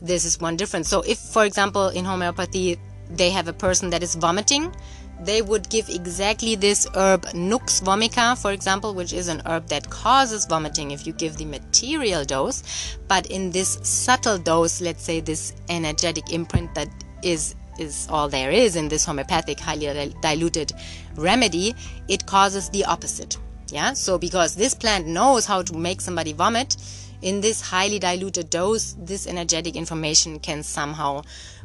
[0.00, 0.88] this is one difference.
[0.88, 2.78] So, if, for example, in homeopathy,
[3.10, 4.74] they have a person that is vomiting,
[5.20, 9.88] they would give exactly this herb Nux vomica, for example, which is an herb that
[9.88, 12.96] causes vomiting if you give the material dose.
[13.08, 16.88] But in this subtle dose, let's say this energetic imprint that
[17.22, 20.72] is is all there is in this homeopathic highly diluted
[21.16, 21.74] remedy,
[22.08, 23.36] it causes the opposite.
[23.68, 23.92] Yeah.
[23.94, 26.76] So because this plant knows how to make somebody vomit,
[27.22, 31.22] in this highly diluted dose, this energetic information can somehow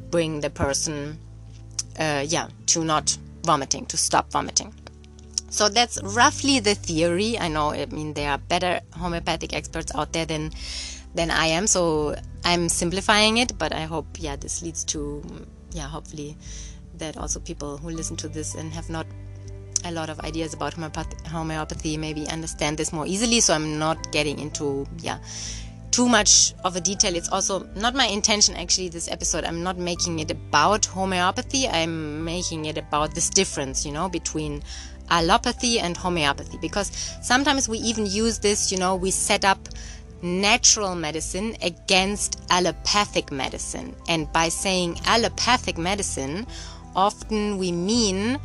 [0.09, 1.19] bring the person,
[1.99, 4.73] uh, yeah, to not vomiting, to stop vomiting.
[5.49, 7.37] So that's roughly the theory.
[7.37, 10.51] I know, I mean, there are better homeopathic experts out there than
[11.13, 11.67] than I am.
[11.67, 15.21] So I'm simplifying it, but I hope, yeah, this leads to,
[15.73, 16.37] yeah, hopefully
[16.97, 19.05] that also people who listen to this and have not
[19.86, 23.39] a lot of ideas about homeopathy, maybe understand this more easily.
[23.39, 25.20] So I'm not getting into yeah
[25.91, 27.15] too much of a detail.
[27.15, 28.89] It's also not my intention actually.
[28.89, 31.67] This episode, I'm not making it about homeopathy.
[31.67, 34.63] I'm making it about this difference, you know, between
[35.10, 36.91] allopathy and homeopathy because
[37.22, 38.72] sometimes we even use this.
[38.72, 39.60] You know, we set up
[40.22, 46.48] natural medicine against allopathic medicine, and by saying allopathic medicine,
[46.96, 48.39] often we mean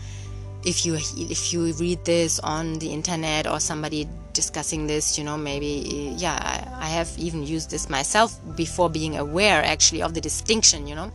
[0.66, 5.38] if you if you read this on the internet or somebody discussing this you know
[5.38, 6.37] maybe yeah
[6.79, 11.12] I, have even used this myself before being aware actually of the distinction you know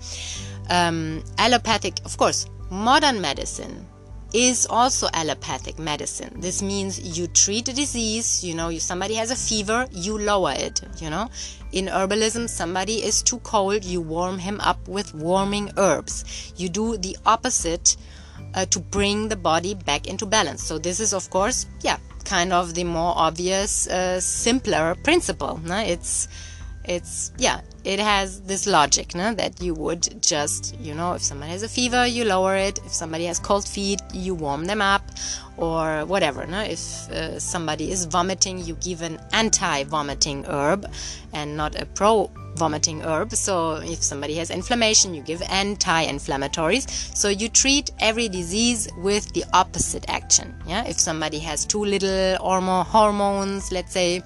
[0.69, 3.85] um, allopathic of course modern medicine
[4.33, 6.39] is also allopathic medicine.
[6.39, 10.81] This means you treat a disease, you know, somebody has a fever, you lower it,
[10.99, 11.29] you know.
[11.73, 16.53] In herbalism, somebody is too cold, you warm him up with warming herbs.
[16.55, 17.97] You do the opposite
[18.53, 20.63] uh, to bring the body back into balance.
[20.63, 25.59] So this is, of course, yeah, kind of the more obvious, uh, simpler principle.
[25.63, 25.77] No?
[25.79, 26.27] It's
[26.85, 29.33] it's yeah it has this logic no?
[29.33, 32.93] that you would just you know if somebody has a fever you lower it if
[32.93, 35.03] somebody has cold feet you warm them up
[35.57, 36.61] or whatever no?
[36.61, 40.85] if uh, somebody is vomiting you give an anti-vomiting herb
[41.33, 43.33] and not a pro vomiting herb.
[43.33, 47.15] So if somebody has inflammation, you give anti-inflammatories.
[47.15, 50.53] So you treat every disease with the opposite action.
[50.67, 50.85] Yeah.
[50.85, 54.21] If somebody has too little hormo- hormones, let's say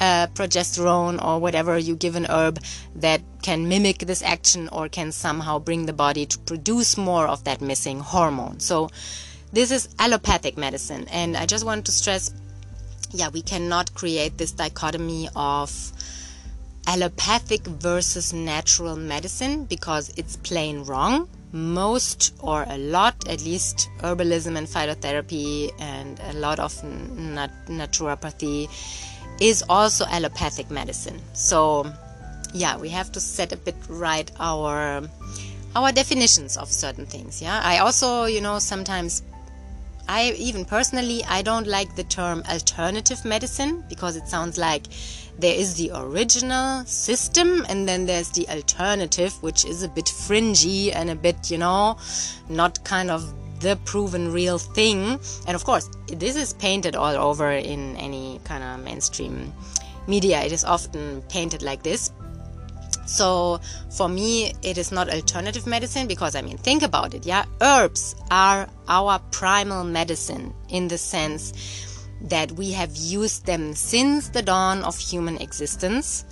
[0.00, 2.58] uh, progesterone or whatever, you give an herb
[2.94, 7.44] that can mimic this action or can somehow bring the body to produce more of
[7.44, 8.60] that missing hormone.
[8.60, 8.90] So
[9.52, 12.32] this is allopathic medicine, and I just want to stress.
[13.12, 15.70] Yeah, we cannot create this dichotomy of
[16.86, 21.28] allopathic versus natural medicine because it's plain wrong.
[21.52, 28.68] Most or a lot, at least, herbalism and phytotherapy and a lot of nat- naturopathy
[29.40, 31.20] is also allopathic medicine.
[31.32, 31.92] So,
[32.52, 35.08] yeah, we have to set a bit right our
[35.74, 37.42] our definitions of certain things.
[37.42, 39.22] Yeah, I also, you know, sometimes
[40.08, 44.86] I even personally I don't like the term alternative medicine because it sounds like
[45.38, 50.92] there is the original system and then there's the alternative which is a bit fringy
[50.92, 51.98] and a bit you know
[52.48, 55.18] not kind of the proven real thing.
[55.46, 59.52] And of course this is painted all over in any kind of mainstream
[60.06, 60.42] media.
[60.42, 62.10] It is often painted like this.
[63.06, 67.44] So for me it is not alternative medicine because i mean think about it yeah?
[67.60, 71.52] Herbs are our primal medicine in the sense
[72.22, 76.24] that we have used them since the dawn of human existence.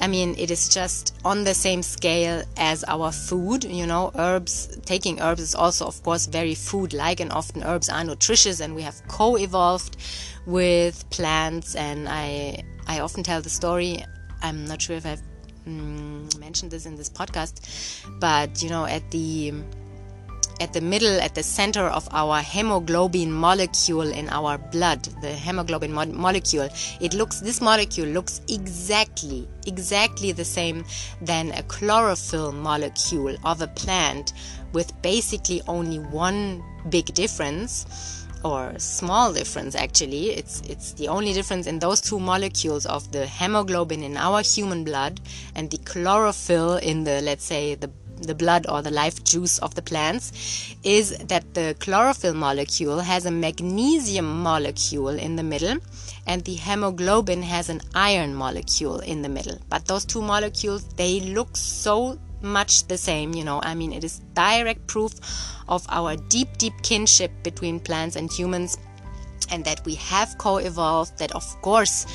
[0.00, 3.64] I mean, it is just on the same scale as our food.
[3.64, 7.88] You know, herbs, taking herbs is also, of course, very food like, and often herbs
[7.88, 9.98] are nutritious, and we have co evolved
[10.46, 11.74] with plants.
[11.74, 14.04] And I, I often tell the story.
[14.42, 15.22] I'm not sure if I've
[15.68, 19.52] mm, mentioned this in this podcast, but you know, at the
[20.60, 25.92] at the middle, at the center of our hemoglobin molecule in our blood, the hemoglobin
[25.92, 26.68] mo- molecule,
[27.00, 30.84] it looks, this molecule looks exactly, exactly the same
[31.22, 34.34] than a chlorophyll molecule of a plant
[34.72, 40.30] with basically only one big difference or small difference actually.
[40.30, 44.84] It's it's the only difference in those two molecules of the hemoglobin in our human
[44.84, 45.20] blood
[45.54, 47.88] and the chlorophyll in the let's say the
[48.22, 53.26] the blood or the life juice of the plants is that the chlorophyll molecule has
[53.26, 55.78] a magnesium molecule in the middle
[56.26, 59.58] and the hemoglobin has an iron molecule in the middle.
[59.68, 63.60] But those two molecules they look so much the same you know.
[63.62, 65.12] I mean it is direct proof
[65.68, 68.78] of our deep deep kinship between plants and humans
[69.50, 72.06] and that we have co-evolved that of course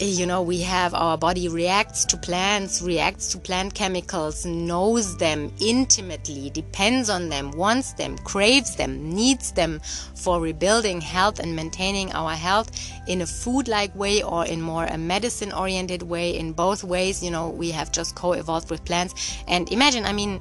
[0.00, 5.14] Eh, you know we have our body reacts to plants reacts to plant chemicals knows
[5.18, 9.78] them intimately depends on them wants them craves them needs them
[10.14, 12.70] for rebuilding health and maintaining our health
[13.08, 16.34] in a food like way or in more a medicine oriented way.
[16.38, 19.42] In both ways you know we have just co-evolved with plants.
[19.48, 20.40] And imagine i mean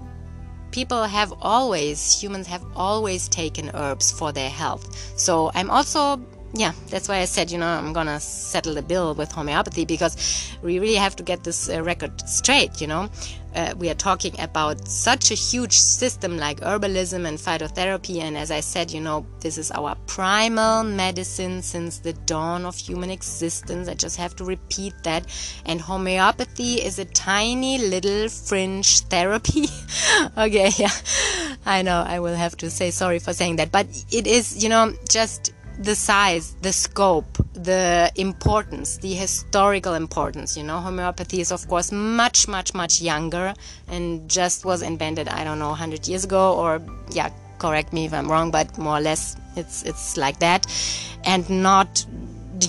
[0.72, 5.20] people have always humans have always taken herbs for their health.
[5.20, 6.22] So i'm also
[6.54, 10.52] yeah, that's why I said, you know, I'm gonna settle the bill with homeopathy because
[10.64, 13.10] we really have to get this uh, record straight, you know.
[13.56, 18.52] Uh, we are talking about such a huge system like herbalism and phytotherapy, and as
[18.52, 23.88] I said, you know, this is our primal medicine since the dawn of human existence.
[23.88, 25.26] I just have to repeat that.
[25.66, 29.66] And homeopathy is a tiny little fringe therapy.
[30.38, 30.92] okay, yeah,
[31.66, 34.70] I know I will have to say sorry for saying that, but it is, you
[34.70, 40.58] know, just the size, the scope, the importance, the historical importance.
[40.58, 43.54] You know, homeopathy is, of course, much, much, much younger
[43.88, 48.14] and just was invented, I don't know, 100 years ago, or yeah, correct me if
[48.14, 50.68] I'm wrong, but more or less it's, it's like that.
[51.24, 52.06] And not,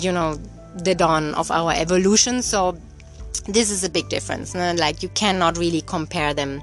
[0.01, 0.39] you know,
[0.77, 2.43] the dawn of our evolution.
[2.43, 2.79] So
[3.47, 4.55] this is a big difference.
[4.55, 6.63] Like, you cannot really compare them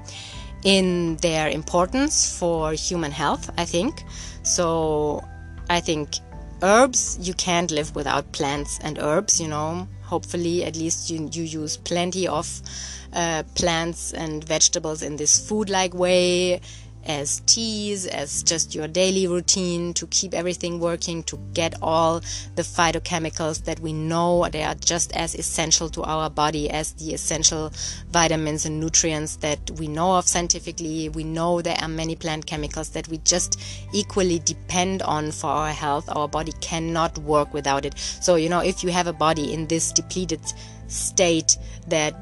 [0.64, 4.02] in their importance for human health, I think.
[4.44, 5.22] So
[5.68, 6.08] I think
[6.62, 9.88] herbs you can't live without plants and herbs you know.
[10.02, 12.62] Hopefully at least you, you use plenty of
[13.12, 16.60] uh, plants and vegetables in this food like way
[17.06, 22.20] as teas, as just your daily routine to keep everything working, to get all
[22.54, 27.14] the phytochemicals that we know they are just as essential to our body as the
[27.14, 27.72] essential
[28.10, 31.08] vitamins and nutrients that we know of scientifically.
[31.08, 33.60] We know there are many plant chemicals that we just
[33.92, 36.08] equally depend on for our health.
[36.14, 37.98] Our body cannot work without it.
[37.98, 40.40] So, you know, if you have a body in this depleted
[40.88, 41.56] state
[41.88, 42.14] that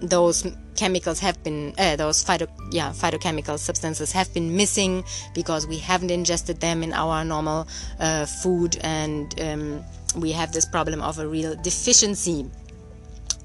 [0.00, 0.44] those
[0.76, 6.10] chemicals have been uh, those phyto yeah phytochemical substances have been missing because we haven't
[6.10, 7.66] ingested them in our normal
[8.00, 9.84] uh, food and um,
[10.16, 12.46] we have this problem of a real deficiency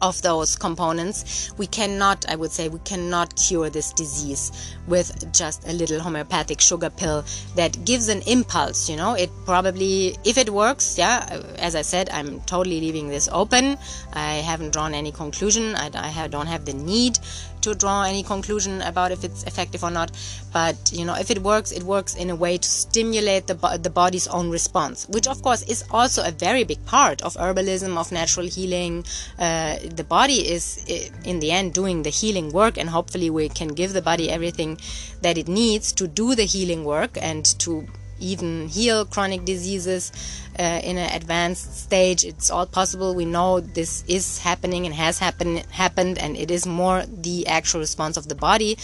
[0.02, 4.52] of those components, we cannot, I would say, we cannot cure this disease
[4.88, 8.90] with just a little homeopathic sugar pill that gives an impulse.
[8.90, 13.30] You know, it probably, if it works, yeah, as I said, I'm totally leaving this
[13.32, 13.78] open.
[14.14, 15.76] I haven't drawn any conclusion.
[15.76, 17.20] I, I don't have the need
[17.62, 20.12] to draw any conclusion about if it's effective or not.
[20.52, 23.89] But you know, if it works, it works in a way to stimulate the the
[23.89, 28.12] body's own response, which of course is also a very big part of herbalism, of
[28.12, 29.06] natural healing.
[29.38, 30.84] Uh, the body is
[31.24, 34.78] in the end doing the healing work, and hopefully we can give the body everything
[35.22, 37.86] that it needs to do the healing work and to
[38.19, 40.12] even heal chronic diseases
[40.60, 42.23] uh, in an advanced stage.
[42.23, 43.15] It's all possible.
[43.15, 47.79] We know this is happening and has happened happened, and it is more the actual
[47.79, 48.77] response of the body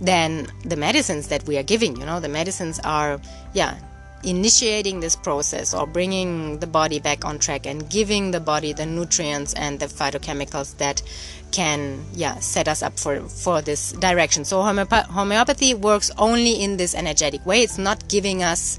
[0.00, 1.96] than the medicines that we are giving.
[1.96, 3.20] You know, the medicines are,
[3.54, 3.78] yeah,
[4.22, 8.86] initiating this process or bringing the body back on track and giving the body the
[8.86, 11.02] nutrients and the phytochemicals that
[11.52, 14.44] can yeah set us up for for this direction.
[14.44, 17.62] So homeopathy works only in this energetic way.
[17.62, 18.78] It's not giving us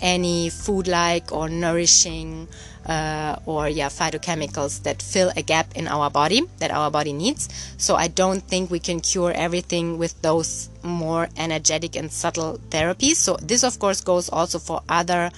[0.00, 2.48] any food like or nourishing
[2.86, 7.48] uh, or yeah phytochemicals that fill a gap in our body that our body needs.
[7.76, 13.16] So i don't think we can cure everything with those more energetic and subtle therapies.
[13.16, 15.30] So this of course goes also for other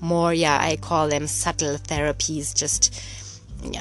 [0.00, 2.54] more yeah i call them subtle therapies.
[2.54, 2.94] Just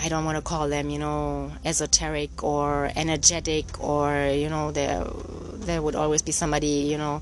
[0.02, 5.06] I don't want to call them, you know, esoteric or energetic or, you know, there
[5.56, 7.22] there would always be somebody, you know,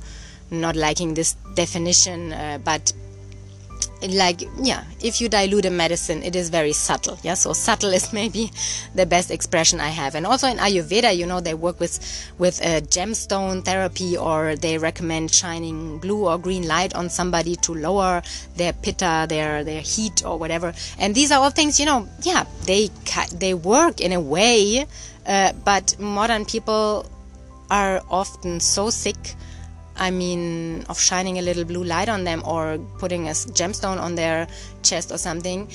[0.52, 2.94] not liking this definition, uh, but
[4.10, 7.18] like yeah if you dilute a medicine it is very subtle.
[7.24, 8.52] Yeah so subtle is maybe
[8.96, 10.16] the best expression i have.
[10.16, 12.00] And also in ayurveda you know they work with
[12.38, 17.74] with a gemstone therapy or they recommend shining blue or green light on somebody to
[17.74, 18.22] lower
[18.56, 20.74] their pitta their their heat or whatever.
[21.00, 22.90] And these are all things you know yeah they
[23.34, 24.86] they work in a way
[25.26, 27.06] uh, but modern people
[27.70, 29.36] are often so sick
[29.98, 34.16] I mean, of shining a little blue light on them or putting a gemstone on
[34.16, 34.48] their
[34.84, 35.68] chest or something,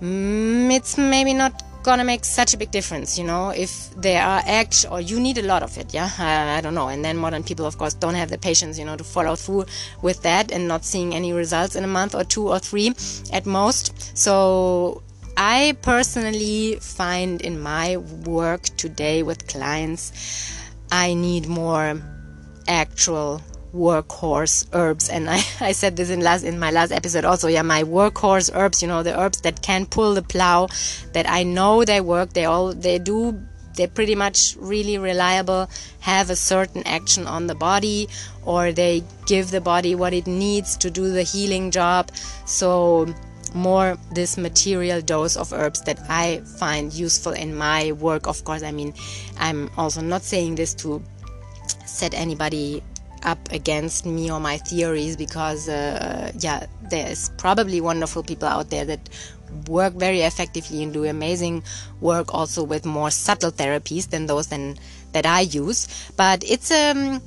[0.00, 4.42] mm, it's maybe not gonna make such a big difference, you know, if there are
[4.46, 6.88] acts or you need a lot of it, yeah, I, I, don't know.
[6.88, 9.66] And then modern people, of course, don't have the patience, you know, to follow through
[10.00, 12.94] with that and not seeing any results in a month or two or three
[13.32, 14.16] at most.
[14.16, 15.02] So
[15.36, 20.54] I personally find in my work today with clients,
[20.90, 22.00] I need more
[22.68, 23.40] actual
[23.74, 25.08] workhorse herbs.
[25.08, 27.48] And I, I said this in last in my last episode also.
[27.48, 30.68] Yeah my workhorse herbs you know the herbs that can pull the plow
[31.12, 32.32] that I know they work.
[32.32, 33.40] They all they do
[33.74, 38.08] they're pretty much really reliable have a certain action on the body
[38.44, 42.10] or they give the body what it needs to do the healing job.
[42.46, 43.12] So
[43.52, 48.28] more this material dose of herbs that I find useful in my work.
[48.28, 48.94] Of course I mean
[49.38, 51.02] I'm also not saying this to
[51.94, 52.82] set anybody
[53.24, 58.84] up against me or my theories because uh, yeah there's probably wonderful people out there
[58.84, 59.08] that
[59.68, 61.62] work very effectively and do amazing
[62.00, 64.76] work also with more subtle therapies than those than
[65.12, 66.10] that I use.
[66.16, 67.22] But it's um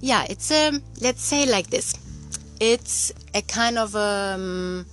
[0.00, 1.94] yeah it's um let's say like this.
[2.60, 4.86] It's a kind of um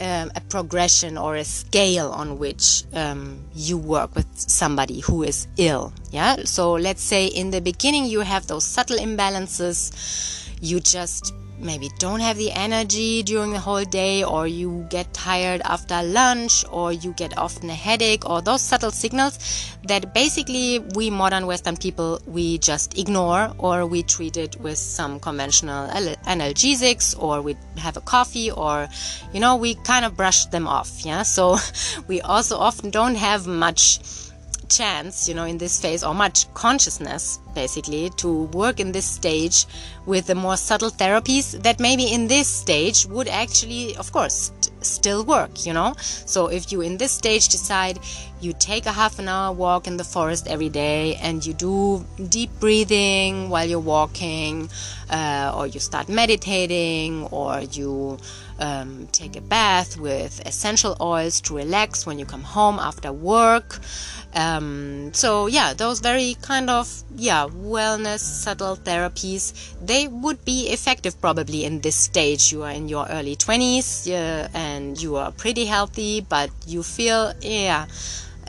[0.00, 5.46] um, a progression or a scale on which um, you work with somebody who is
[5.56, 5.92] ill.
[6.10, 6.36] Yeah.
[6.44, 9.92] So let's say in the beginning you have those subtle imbalances.
[10.60, 15.60] You just maybe don't have the energy during the whole day or you get tired
[15.64, 19.38] after lunch or you get often a headache or those subtle signals
[19.84, 25.18] that basically we modern western people we just ignore or we treat it with some
[25.18, 28.88] conventional analgesics or we have a coffee or
[29.32, 31.22] you know we kind of brush them off yeah?
[31.22, 31.56] So
[32.08, 34.27] we also often don't have much
[34.68, 39.66] chance, you know, in this phase or much consciousness basically to work in this stage
[40.06, 44.70] with the more subtle therapies that maybe in this stage would actually, of course, st-
[44.84, 45.94] still work, you know.
[45.98, 47.98] So if you in this stage decide
[48.40, 52.04] you take a half an hour walk in the forest every day and you do
[52.28, 54.70] deep breathing while you're walking,
[55.10, 58.18] uh, or you start meditating, or you
[58.58, 63.78] um, take a bath with essential oils to relax when you come home after work.
[64.34, 71.20] Um, so yeah, those very kind of yeah wellness subtle therapies they would be effective
[71.20, 72.52] probably in this stage.
[72.52, 77.32] You are in your early 20s uh, and you are pretty healthy, but you feel
[77.40, 77.86] yeah.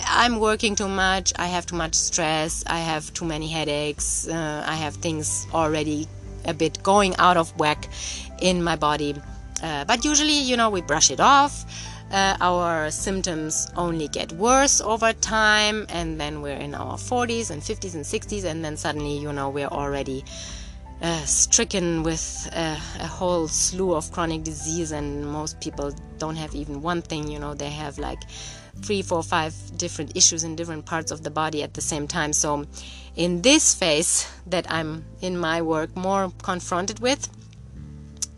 [0.02, 1.34] I'm working too much.
[1.38, 2.64] I have too much stress.
[2.66, 4.30] I have too many headaches.
[4.30, 6.08] Uh, I have things already
[6.46, 7.90] a bit going out of whack
[8.42, 9.16] in my body.
[9.62, 11.66] Uh, but usually, you know, we brush it off.
[12.12, 17.62] Uh, our symptoms only get worse over time, and then we're in our 40s and
[17.62, 20.26] 50s and 60s, and then suddenly, you know, we're already
[21.02, 26.56] uh, stricken with uh, a whole slew of chronic disease, and most people don't have
[26.56, 28.20] even one thing, you know, they have like
[28.82, 32.34] three, four, five different issues in different parts of the body at the same time.
[32.34, 32.66] So,
[33.16, 37.30] in this phase that I'm in my work more confronted with,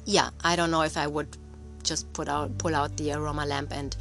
[0.05, 1.37] yeah, I don't know if I would
[1.83, 3.95] just put out pull out the aroma lamp and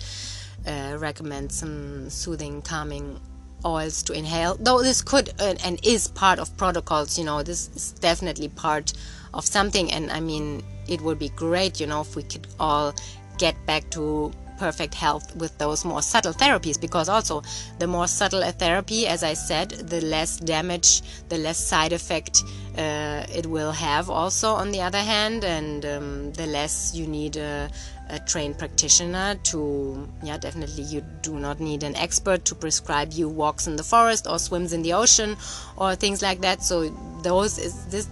[0.66, 3.20] uh, recommend some soothing, calming
[3.64, 4.56] oils to inhale.
[4.58, 8.92] Though this could and is part of protocols, you know, this is definitely part
[9.34, 9.92] of something.
[9.92, 12.94] And I mean, it would be great, you know, if we could all
[13.38, 17.42] get back to perfect health with those more subtle therapies because also
[17.78, 20.90] the more subtle a therapy as i said the less damage
[21.30, 22.42] the less side effect
[22.78, 27.36] uh, it will have also on the other hand and um, the less you need
[27.36, 27.70] a,
[28.10, 33.28] a, trained practitioner to yeah definitely you do not need an expert to prescribe you
[33.28, 35.36] walks in the forest or swims in the ocean
[35.76, 36.62] or things like that.
[36.62, 36.90] So
[37.22, 38.08] those is this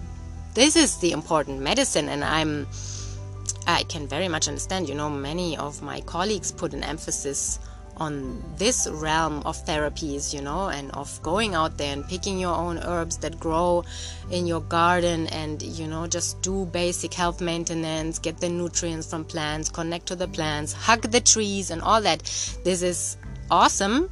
[0.53, 2.67] this is the important medicine and i'm
[3.69, 7.59] I can very much understand, you know, many of my colleagues put an emphasis
[7.97, 12.55] on this realm of therapies, you know, and of going out there and picking your
[12.55, 13.83] own herbs that grow
[14.31, 19.23] in your garden and, you know, just do basic health maintenance, get the nutrients from
[19.23, 22.23] plants, connect to the plants, hug the trees, and all that.
[22.63, 23.17] This is
[23.51, 24.09] awesome,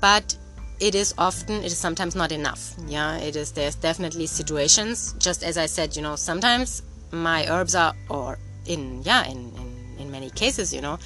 [0.00, 0.36] but
[0.78, 5.42] it is often it is sometimes not enough yeah it is there's definitely situations just
[5.42, 8.38] as i said you know sometimes my herbs are or
[8.68, 10.98] in yeah in, in in many cases you know.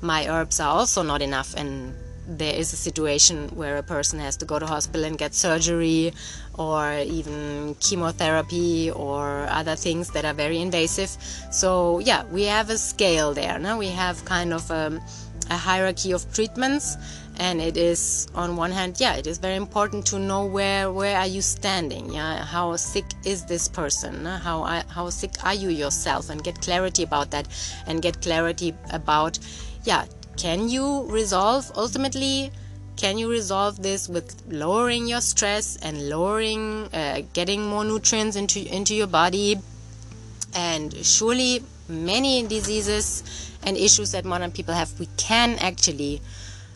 [0.00, 1.94] My herbs are also not enough and
[2.26, 6.12] there is a situation where a person has to go to hospital and get surgery
[6.56, 11.10] or even chemotherapy or other things that are very invasive.
[11.50, 15.00] So yeah we have a scale there now we have kind of a, um,
[15.50, 16.96] a hierarchy of treatments
[17.40, 21.16] and it is on one hand yeah it is very important to know where where
[21.16, 22.44] are you standing yeah?
[22.44, 26.28] How sick is this person how how sick are you yourself?
[26.28, 27.48] And get clarity about that
[27.86, 29.38] and get clarity about
[29.84, 30.04] yeah
[30.36, 32.52] can you resolve ultimately
[32.96, 38.60] can you resolve this with lowering your stress and lowering uh, getting more nutrients into
[38.60, 39.58] into your body?
[40.54, 43.22] And surely many diseases
[43.62, 46.20] and issues that modern people have we can actually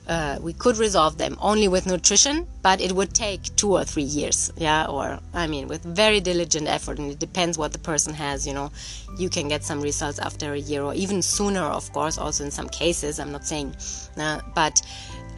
[0.06, 4.02] uh, we could resolve them only with nutrition, but it would take two or three
[4.02, 4.52] years.
[4.56, 8.46] Yeah, or I mean, with very diligent effort, and it depends what the person has.
[8.46, 8.70] You know,
[9.18, 12.50] you can get some results after a year or even sooner, of course, also in
[12.50, 13.18] some cases.
[13.18, 13.74] I'm not saying,
[14.18, 14.82] uh, but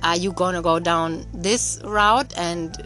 [0.03, 2.77] are you gonna go down this route and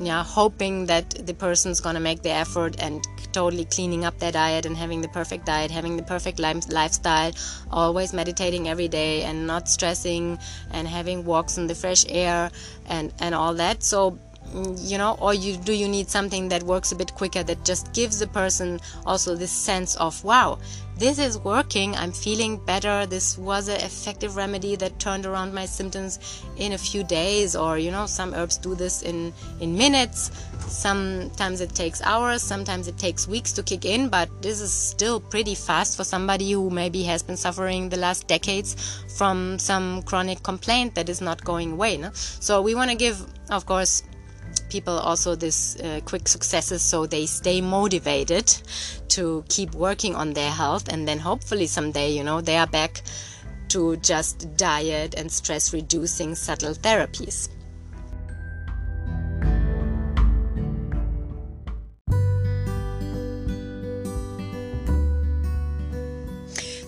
[0.00, 3.06] yeah, hoping that the person's gonna make the effort and
[3.38, 7.32] totally cleaning up their diet and having the perfect diet, having the perfect lifestyle,
[7.70, 10.38] always meditating every day and not stressing
[10.72, 12.50] and having walks in the fresh air
[12.86, 13.82] and and all that.
[13.82, 14.18] So
[14.92, 17.92] you know or you do you need something that works a bit quicker that just
[17.92, 20.58] gives the person also this sense of wow
[20.98, 21.94] this is working.
[21.94, 23.06] I'm feeling better.
[23.06, 26.18] This was an effective remedy that turned around my symptoms
[26.56, 30.32] in a few days or you know some herbs do this in in minutes
[30.68, 35.20] sometimes it takes hours sometimes it takes weeks to kick in but this is still
[35.20, 38.76] pretty fast for somebody who maybe has been suffering the last decades
[39.16, 42.10] from some chronic complaint that is not going away no?
[42.12, 44.02] so we want to give of course
[44.68, 48.46] people also this uh, quick successes so they stay motivated
[49.08, 53.02] to keep working on their health and then hopefully someday you know they are back
[53.68, 57.48] to just diet and stress reducing subtle therapies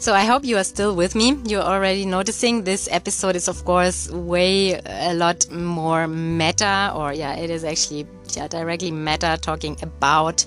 [0.01, 1.37] So I hope you are still with me.
[1.45, 7.35] You're already noticing this episode is, of course, way a lot more meta, or yeah,
[7.35, 10.43] it is actually yeah, directly meta talking about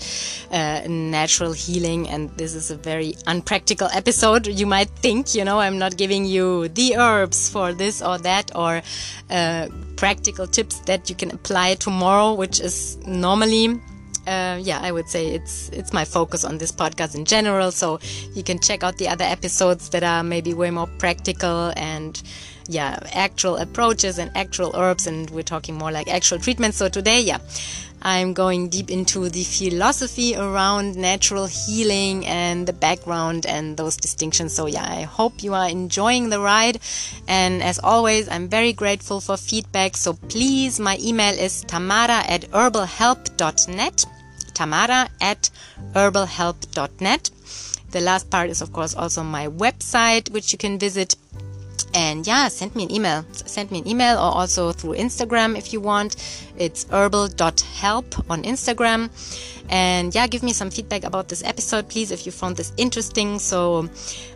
[0.51, 2.09] uh, natural healing.
[2.09, 4.47] And this is a very unpractical episode.
[4.47, 8.51] You might think, you know, I'm not giving you the herbs for this or that
[8.55, 8.81] or
[9.29, 13.79] uh, practical tips that you can apply tomorrow, which is normally
[14.27, 17.71] uh, yeah, I would say it's it's my focus on this podcast in general.
[17.71, 17.99] So
[18.33, 22.21] you can check out the other episodes that are maybe way more practical and
[22.67, 26.77] yeah, actual approaches and actual herbs, and we're talking more like actual treatments.
[26.77, 27.39] So today, yeah,
[28.01, 34.53] I'm going deep into the philosophy around natural healing and the background and those distinctions.
[34.53, 36.79] So, yeah, I hope you are enjoying the ride.
[37.27, 39.95] And as always, I'm very grateful for feedback.
[39.95, 44.05] So, please, my email is tamara at herbalhelp.net
[44.53, 45.49] tamara at
[45.93, 47.29] herbalhelp.net.
[47.91, 51.15] The last part is, of course, also my website, which you can visit.
[51.93, 53.23] And yeah, send me an email.
[53.33, 56.15] Send me an email or also through Instagram if you want.
[56.57, 59.11] It's herbal.help on Instagram.
[59.69, 63.37] And yeah, give me some feedback about this episode, please, if you found this interesting.
[63.37, 63.87] So,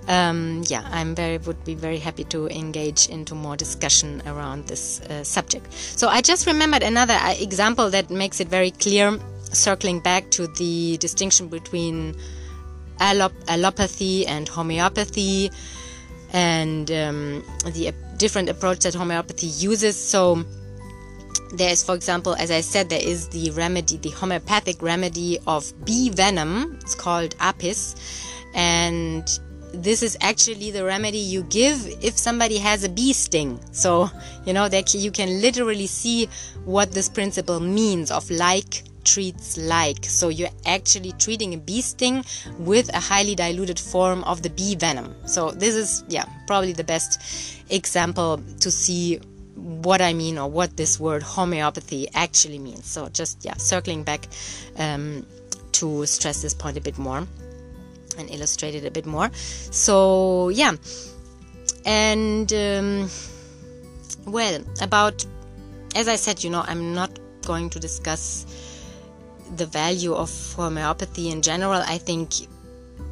[0.08, 5.02] um, yeah, I'm very would be very happy to engage into more discussion around this
[5.02, 5.74] uh, subject.
[5.74, 9.20] So I just remembered another uh, example that makes it very clear
[9.54, 12.16] circling back to the distinction between
[13.00, 15.52] allop- allopathy and homeopathy
[16.34, 19.96] and um, the different approach that homeopathy uses.
[19.96, 20.44] So,
[21.54, 25.72] there is, for example, as I said, there is the remedy, the homeopathic remedy of
[25.86, 26.78] bee venom.
[26.82, 27.96] It's called apis.
[28.54, 29.28] And
[29.74, 33.60] this is actually the remedy you give if somebody has a bee sting.
[33.72, 34.10] So,
[34.46, 36.28] you know, that you can literally see
[36.66, 40.06] what this principle means of like treats like.
[40.06, 42.26] So you're actually treating a bee sting
[42.60, 45.16] with a highly diluted form of the bee venom.
[45.26, 47.22] So this is, yeah, probably the best
[47.70, 49.20] example to see
[49.56, 52.86] what I mean or what this word homeopathy actually means.
[52.86, 54.28] So just, yeah, circling back
[54.78, 55.26] um,
[55.74, 57.26] to stress this point a bit more
[58.18, 59.30] and illustrate it a bit more.
[59.34, 60.74] So, yeah.
[61.86, 63.10] And, um,
[64.26, 65.26] well, about,
[65.96, 67.12] as I said, you know, I'm not
[67.46, 68.46] going to discuss
[69.56, 72.32] the value of homeopathy in general, I think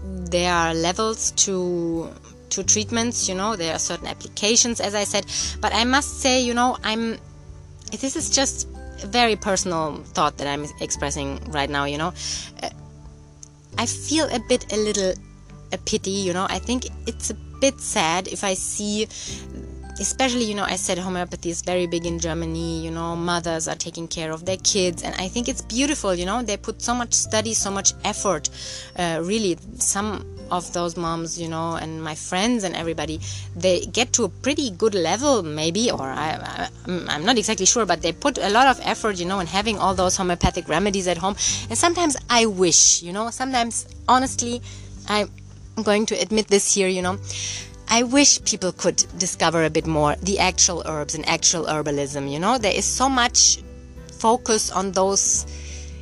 [0.04, 2.10] there are levels to
[2.50, 3.28] to treatments.
[3.28, 5.26] You know, there are certain applications, as I said.
[5.62, 7.18] But I must say, you know, I'm.
[7.92, 8.68] This is just
[9.04, 11.86] a very personal thought that I'm expressing right now.
[11.86, 12.14] You know,
[12.64, 12.70] uh,
[13.78, 15.14] I feel a bit, a little,
[15.72, 16.12] a pity.
[16.12, 19.08] You know, I think it's a bit sad if I see
[20.00, 23.76] especially you know i said homeopathy is very big in germany you know mothers are
[23.76, 25.04] taking care of their kids.
[25.04, 28.50] And i think it's beautiful you know they put so much study so much effort
[28.98, 33.20] uh, really some of those moms you know and my friends and everybody
[33.56, 37.86] they get to a pretty good level maybe or I, I, am not exactly sure
[37.86, 41.08] but they put a lot of effort you know in having all those homeopathic remedies
[41.08, 41.36] at home.
[41.70, 44.62] And sometimes i wish you know sometimes honestly
[45.08, 45.30] i'm
[45.84, 47.18] going to admit this here you know
[47.88, 52.32] I wish people could discover a bit more the actual herbs and actual herbalism.
[52.32, 53.60] You know, there is so much
[54.12, 55.46] focus on those.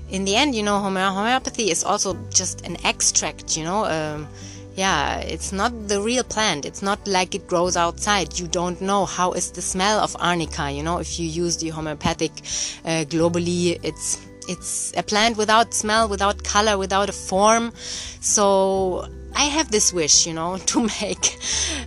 [0.10, 3.58] In the end, you know, homeopathy is also just an extract.
[3.58, 4.28] You know, um,
[4.76, 6.66] yeah, it's not the real plant.
[6.66, 8.40] It's not like it grows outside.
[8.40, 10.72] You don't know how is the smell of arnica.
[10.72, 12.32] You know, if you use the homeopathic
[12.86, 17.72] uh, globuli, it's it's a plant without smell, without color, without a form.
[18.20, 21.38] So I have this wish, you know, to make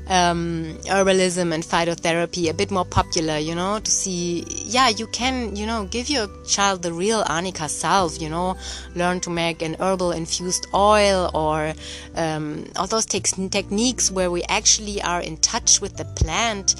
[0.08, 5.56] um, herbalism and phytotherapy a bit more popular, you know, to see, yeah, you can,
[5.56, 8.56] you know, give your child the real arnica salve, you know,
[8.94, 11.72] learn to make an herbal infused oil or
[12.16, 16.74] um, all those te- techniques where we actually are in touch with the plant.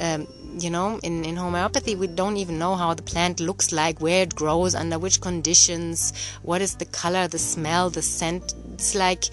[0.00, 0.26] Um,
[0.58, 4.22] you know in, in homeopathy we don't even know how the plant looks like where
[4.22, 6.12] it grows under which conditions
[6.42, 9.24] what is the color the smell the scent it's like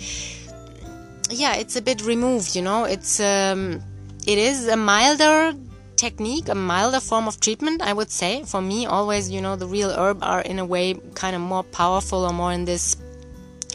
[1.29, 2.85] yeah, it's a bit removed, you know.
[2.85, 3.81] It's um,
[4.25, 5.53] it is a milder
[5.95, 8.43] technique, a milder form of treatment, I would say.
[8.43, 11.63] For me, always, you know, the real herb are in a way kind of more
[11.63, 12.95] powerful or more in this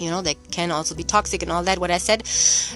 [0.01, 2.23] you know they can also be toxic and all that what i said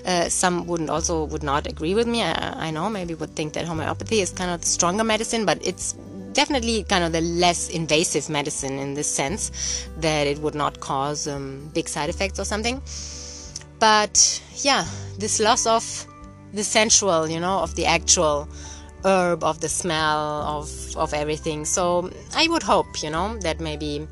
[0.07, 3.55] uh, some wouldn't also would not agree with me I, I, know maybe would think
[3.55, 5.95] that homeopathy is kind of the stronger medicine but it's
[6.33, 9.51] definitely kind of the less invasive medicine in this sense
[9.97, 12.81] that it would not cause um, big side effects or something
[13.79, 14.85] but yeah
[15.19, 16.07] this loss of
[16.53, 18.49] the sensual you know of the actual
[19.05, 21.65] herb of the smell of of everything.
[21.65, 24.07] So i would hope you know that maybe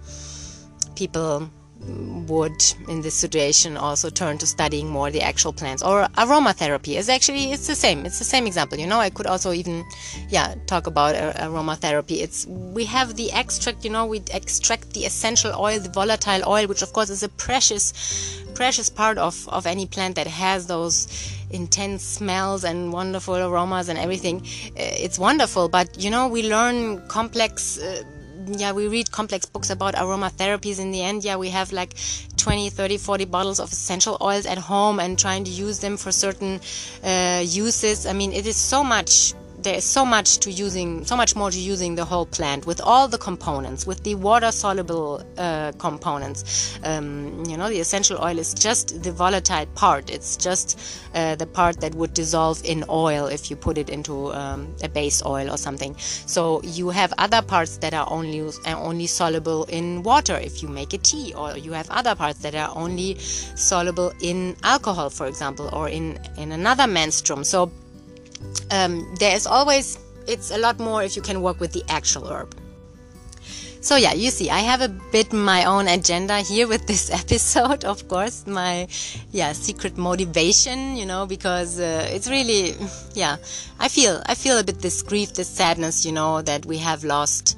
[0.95, 1.51] people
[1.87, 5.83] would in this situation also turn to studying more the actual plants.
[5.83, 8.05] Or aromatherapy is actually it's the same.
[8.07, 8.99] It's the same example you know?
[8.99, 9.85] I could also even
[10.29, 12.23] yeah talk about aromatherapy.
[12.23, 14.07] It's we have the extract you know?
[14.07, 18.89] We extract the essential oil the volatile oil which of course is a precious precious
[18.89, 21.09] part of of any plant that has those
[21.51, 24.43] intense smells and wonderful aromas and everything.
[24.77, 28.03] It's wonderful but you know we learn complex uh,
[28.49, 31.25] yeah we read complex books about aromatherapies in the end.
[31.25, 31.95] Yeah we have like
[32.37, 36.13] 20 30 40 bottles of essential oils at home and trying to use them for
[36.13, 36.61] certain
[37.05, 38.07] uh, uses.
[38.07, 39.35] I mean it is so much
[39.67, 42.81] there is so much to using so much more to using the whole plant with
[42.81, 46.79] all the components with the water soluble uh, components.
[46.85, 50.09] Um, you know the essential oil is just the volatile part.
[50.09, 50.79] It's just
[51.17, 54.89] uh, the part that would dissolve in oil if you put it into um, a
[54.89, 55.97] base oil or something.
[55.99, 60.69] So you have other parts that are only uh, only soluble in water if you
[60.69, 65.27] make a tea or you have other parts that are only soluble in alcohol for
[65.27, 67.69] example or in in another menstruum so
[68.71, 72.27] um, there is always it's a lot more if you can work with the actual
[72.27, 72.55] herb
[73.81, 77.85] so yeah you see i have a bit my own agenda here with this episode
[77.85, 78.89] of course my
[79.31, 82.75] yeah secret motivation you know because uh, it's really
[83.15, 83.37] yeah
[83.79, 87.05] i feel i feel a bit this grief this sadness you know that we have
[87.05, 87.57] lost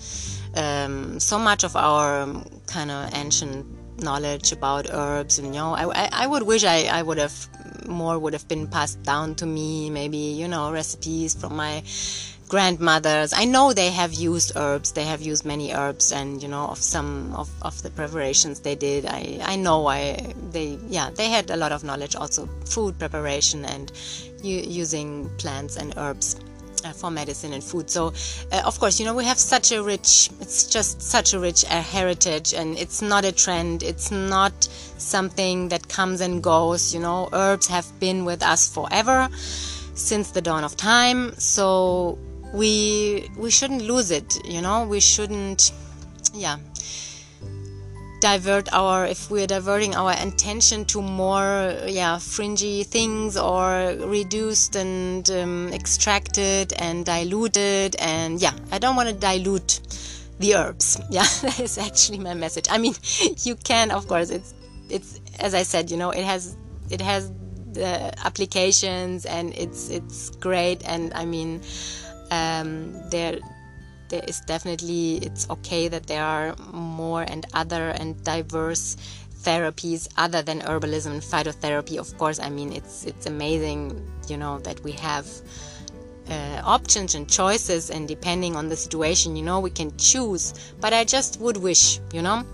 [0.57, 3.65] um, so much of our um, kind of ancient
[4.01, 5.75] knowledge about herbs and you know.
[5.75, 7.49] I, I, I would wish I, I would have
[7.87, 11.83] more would have been passed down to me maybe you know recipes from my
[12.49, 13.33] grandmothers.
[13.35, 14.93] I know they have used herbs.
[14.93, 18.75] They have used many herbs and you know of some of, of the preparations they
[18.75, 19.07] did.
[19.07, 20.17] I i know i
[20.51, 23.93] they yeah they had a lot of knowledge also food preparation and
[24.43, 26.37] using plants and herbs
[26.85, 27.91] uh, for medicine and food.
[27.91, 28.13] So,
[28.53, 31.65] uh, of course, you know, we have such a rich, it's just such a rich
[31.65, 34.65] uh, heritage, and it's not a trend, it's not
[34.99, 36.95] something that comes and goes.
[36.95, 39.29] You know, herbs have been with us forever
[39.95, 41.33] since the dawn of time.
[41.39, 42.19] So,
[42.53, 45.73] we we shouldn't lose it you know we shouldn't
[46.33, 46.57] yeah
[48.21, 55.31] divert our if we're diverting our attention to more yeah fringy things or reduced and
[55.31, 59.81] um, extracted and diluted and yeah i don't want to dilute
[60.39, 61.01] the herbs.
[61.11, 62.67] Yeah that is actually my message.
[62.71, 62.95] I mean
[63.43, 64.55] you can of course it's
[64.89, 66.57] it's as i said you know it has
[66.91, 67.31] it has
[67.73, 71.63] the applications and it's it's great and I mean
[72.31, 73.39] um, there
[74.09, 78.97] there is definitely it's okay that there are more and other and diverse
[79.43, 81.99] therapies other than herbalism and phytotherapy.
[81.99, 85.27] Of course i mean it's it's amazing you know that we have
[86.31, 90.55] uh, options and choices and depending on the situation you know we can choose.
[90.81, 92.45] But i just would wish you know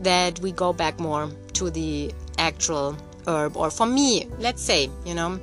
[0.00, 2.96] that we go back more to the actual
[3.26, 3.56] herb.
[3.56, 5.38] Or for me let's say you know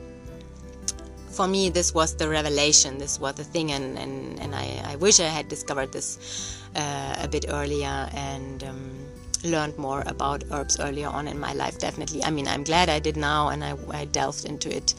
[1.39, 4.95] for me this was the revelation this was the thing and and, and I, I
[4.97, 6.07] wish i had discovered this
[6.75, 8.81] uh, a bit earlier and um,
[9.45, 12.21] learned more about herbs earlier on in my life definitely.
[12.25, 14.93] I mean i'm glad i did now and i, I delved into it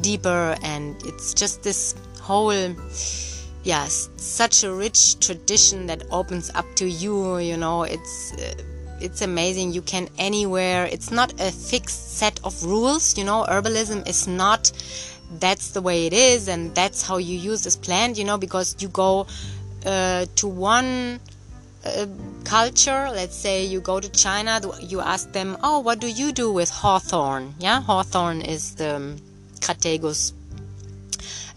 [0.00, 2.52] deeper and it's just this whole
[3.62, 7.84] yeah, such a rich tradition that opens up to you you know?
[7.84, 8.54] It's uh,
[8.98, 9.72] it's amazing.
[9.72, 10.86] You can anywhere.
[10.86, 13.44] It's not a fixed set of rules you know?
[13.48, 14.72] Herbalism is not
[15.38, 18.76] that's the way it is and that's how you use this plant you know because
[18.80, 19.26] you go
[19.84, 21.20] uh, to one
[21.84, 22.06] uh,
[22.44, 26.50] culture let's say you go to china you ask them oh what do you do
[26.52, 27.54] with hawthorn?
[27.58, 29.16] Yeah hawthorn is the um,
[29.60, 30.32] Crataegus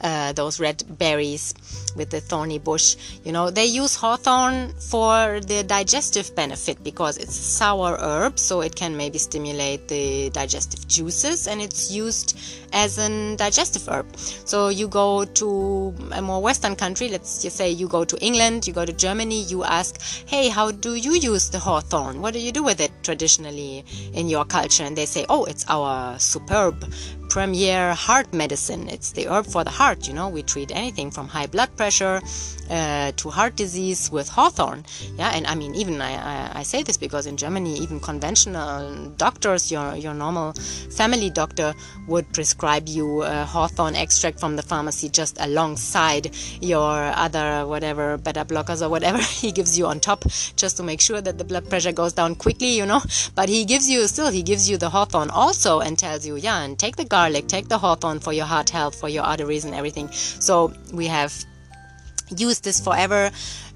[0.02, 1.54] uh, those red berries
[1.96, 2.96] with the thorny bush.
[3.24, 8.62] You know, they use hawthorn for the digestive benefit because it's a sour herb, so
[8.62, 12.40] it can maybe stimulate the digestive juices and it's used
[12.74, 14.06] as a digestive herb.
[14.18, 18.68] So you go to a more Western country, let's just say you go to England,
[18.68, 22.22] you go to Germany, you ask, hey, how do you use the hawthorn?
[22.22, 24.84] What do you do with it traditionally in your culture?
[24.84, 26.92] And they say, oh, it's our superb
[27.30, 28.90] premier heart medicine.
[28.90, 30.08] It's the herb for the heart.
[30.08, 32.22] You know, we treat anything from high blood pressure
[32.70, 34.86] uh, to heart disease with hawthorn.
[35.18, 39.10] Yeah, and I mean, even I, I, I, say this because in Germany, even conventional
[39.18, 40.54] doctors, your your normal
[40.92, 41.74] family doctor
[42.08, 48.82] would prescribe you hawthorn extract from the pharmacy just alongside your other whatever beta blockers
[48.86, 50.24] or whatever he gives you on top,
[50.56, 52.78] just to make sure that the blood pressure goes down quickly.
[52.78, 53.02] You know,
[53.36, 56.62] but he gives you still he gives you the hawthorn also and tells you, yeah,
[56.62, 59.74] and take the garlic, take the hawthorn for your heart health, for your arteries and
[59.74, 60.10] everything.
[60.12, 61.34] So we have
[62.36, 63.32] used this forever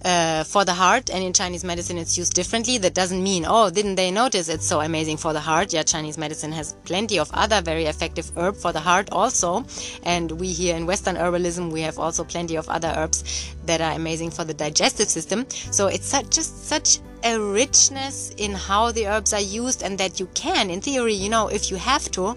[0.05, 2.77] uh, for the heart and in chinese medicine it's used differently.
[2.77, 4.49] That doesn't mean oh didn't they notice?
[4.49, 5.73] It's so amazing for the heart.
[5.73, 9.65] Yeah chinese medicine has plenty of other very effective herb for the heart also.
[10.03, 13.93] And we here in western herbalism we have also plenty of other herbs that are
[13.93, 15.45] amazing for the digestive system.
[15.49, 20.19] So it's such, just such a richness in how the herbs are used and that
[20.19, 22.35] you can in theory you know if you have to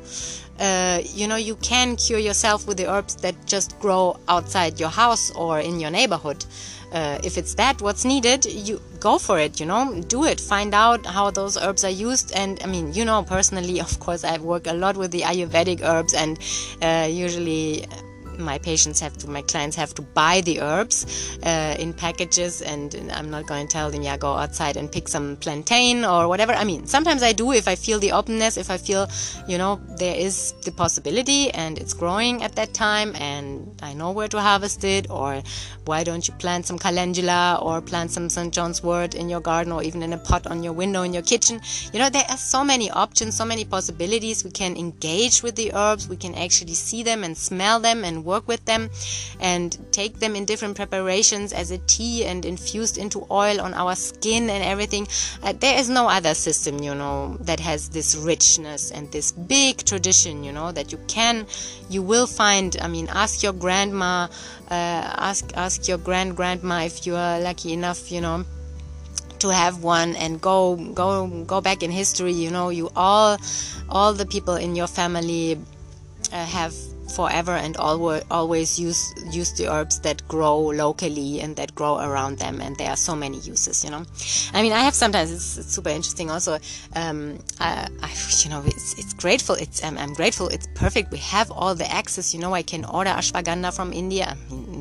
[0.58, 4.88] uh, you know, you can cure yourself with the herbs that just grow outside your
[4.88, 6.44] house or in your neighborhood.
[6.92, 9.60] Uh, if it's that what's needed, you go for it.
[9.60, 10.40] You know, do it.
[10.40, 12.32] Find out how those herbs are used.
[12.32, 15.82] And I mean, you know, personally, of course, I work a lot with the Ayurvedic
[15.82, 16.38] herbs, and
[16.80, 17.86] uh, usually
[18.38, 22.94] my patients have to, my clients have to buy the herbs uh, in packages, and
[23.12, 26.52] I'm not going to tell them, yeah, go outside and pick some plantain or whatever.
[26.52, 29.08] I mean, sometimes I do if I feel the openness, if I feel,
[29.46, 34.10] you know, there is the possibility and it's growing at that time, and I know
[34.12, 35.42] where to harvest it, or
[35.86, 38.52] why don't you plant some calendula or plant some St.
[38.52, 41.22] John's wort in your garden or even in a pot on your window in your
[41.22, 41.60] kitchen?
[41.92, 44.44] You know, there are so many options, so many possibilities.
[44.44, 48.24] We can engage with the herbs, we can actually see them and smell them and
[48.26, 48.90] work with them
[49.40, 53.94] and take them in different preparations as a tea and infused into oil on our
[53.94, 55.06] skin and everything.
[55.42, 59.78] Uh, there is no other system, you know, that has this richness and this big
[59.84, 61.46] tradition, you know, that you can,
[61.88, 62.76] you will find.
[62.82, 64.28] I mean, ask your grandma,
[64.70, 68.44] uh, ask ask your grand grandma if you are lucky enough, you know
[69.38, 73.36] to have one and go go go back in history you know you all
[73.88, 75.58] all the people in your family
[76.32, 76.74] uh, have
[77.08, 82.60] forever and always use use the herbs that grow locally and that grow around them
[82.60, 84.04] and there are so many uses you know?
[84.52, 86.58] I mean i have sometimes it's, it's super interesting also
[86.94, 88.10] um, I, I,
[88.42, 91.90] you know it's, it's grateful it's um, i'm grateful it's perfect we have all the
[91.90, 94.36] access you know i can order ashwagandha from india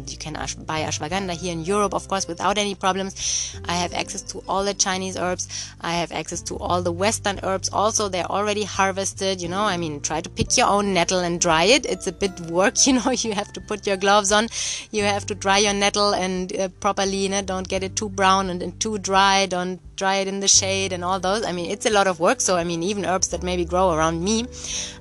[0.07, 0.34] you can
[0.65, 4.63] buy ashwagandha here in europe of course without any problems i have access to all
[4.63, 5.47] the chinese herbs
[5.82, 9.78] i have access to all the western herbs also they're already harvested you know i
[9.78, 12.93] mean try to pick your own nettle and dry it it's a bit work you
[12.93, 14.47] know you have to put your gloves on
[14.91, 18.09] you have to dry your nettle and uh, properly you know don't get it too
[18.09, 21.43] brown and, and too dry don't dry it in the shade and all those.
[21.45, 22.41] I mean, it's a lot of work.
[22.41, 24.45] So, I mean, even herbs that maybe grow around me,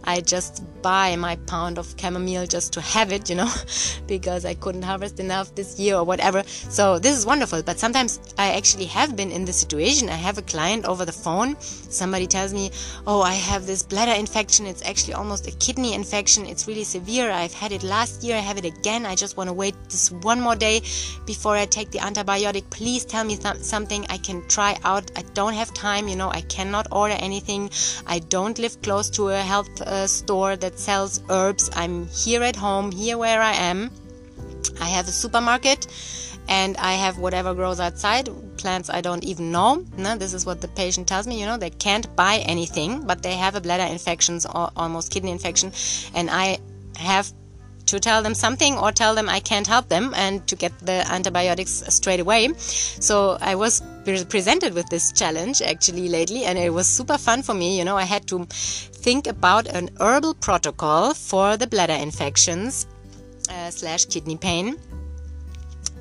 [0.04, 3.50] I just buy my pound of chamomile just to have it, you know,
[4.06, 6.42] because I couldn't harvest enough this year or whatever.
[6.46, 7.62] So, this is wonderful.
[7.62, 10.08] But sometimes I actually have been in the situation.
[10.08, 11.56] I have a client over the phone.
[11.60, 12.70] Somebody tells me,
[13.06, 14.66] Oh, I have this bladder infection.
[14.66, 16.46] It's actually almost a kidney infection.
[16.46, 17.30] It's really severe.
[17.30, 18.36] I've had it last year.
[18.36, 19.06] I have it again.
[19.06, 20.82] I just want to wait this one more day
[21.26, 22.68] before I take the antibiotic.
[22.70, 25.10] Please tell me th- something I can try out.
[25.16, 27.70] I don't have time, you know, I cannot order anything.
[28.06, 31.70] I don't live close to a health uh, store that sells herbs.
[31.74, 33.90] I'm here at home, here where I am.
[34.80, 35.86] I have a supermarket
[36.48, 38.28] and I have whatever grows outside,
[38.58, 39.84] plants I don't even know.
[39.96, 41.40] No, this is what the patient tells me.
[41.40, 45.30] You know, they can't buy anything, but they have a bladder infection, or almost kidney
[45.30, 45.72] infection,
[46.14, 46.58] and I
[46.96, 47.32] have
[47.86, 51.04] to tell them something or tell them I can't help them and to get the
[51.10, 52.52] antibiotics straight away.
[52.56, 53.82] So I was
[54.28, 57.78] presented with this challenge actually lately and it was super fun for me.
[57.78, 62.86] You know, I had to think about an herbal protocol for the bladder infections
[63.50, 64.78] uh, slash kidney pain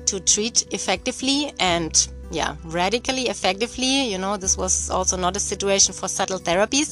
[0.06, 5.94] to treat effectively and yeah radically effectively you know this was also not a situation
[5.94, 6.88] for subtle therapies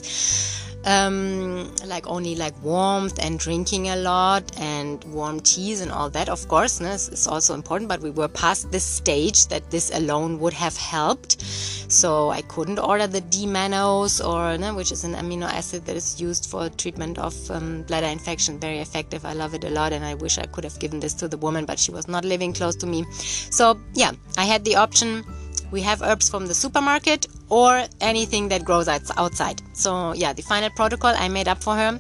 [0.85, 6.29] um, like only like warmth and drinking a lot and warm teas and all that
[6.29, 10.39] of course no, is also important but we were past this stage that this alone
[10.41, 11.41] would have helped.
[11.43, 16.21] So i couldn't order the d-mannose or no, which is an amino acid that is
[16.21, 19.25] used for treatment of um, bladder infection very effective.
[19.25, 21.37] I love it a lot and i wish i could have given this to the
[21.37, 23.05] woman but she was not living close to me.
[23.13, 25.25] So yeah i had the option
[25.73, 29.61] we have herbs from the supermarket or anything that grows outside.
[29.73, 31.99] So, yeah, the final protocol I made up for her,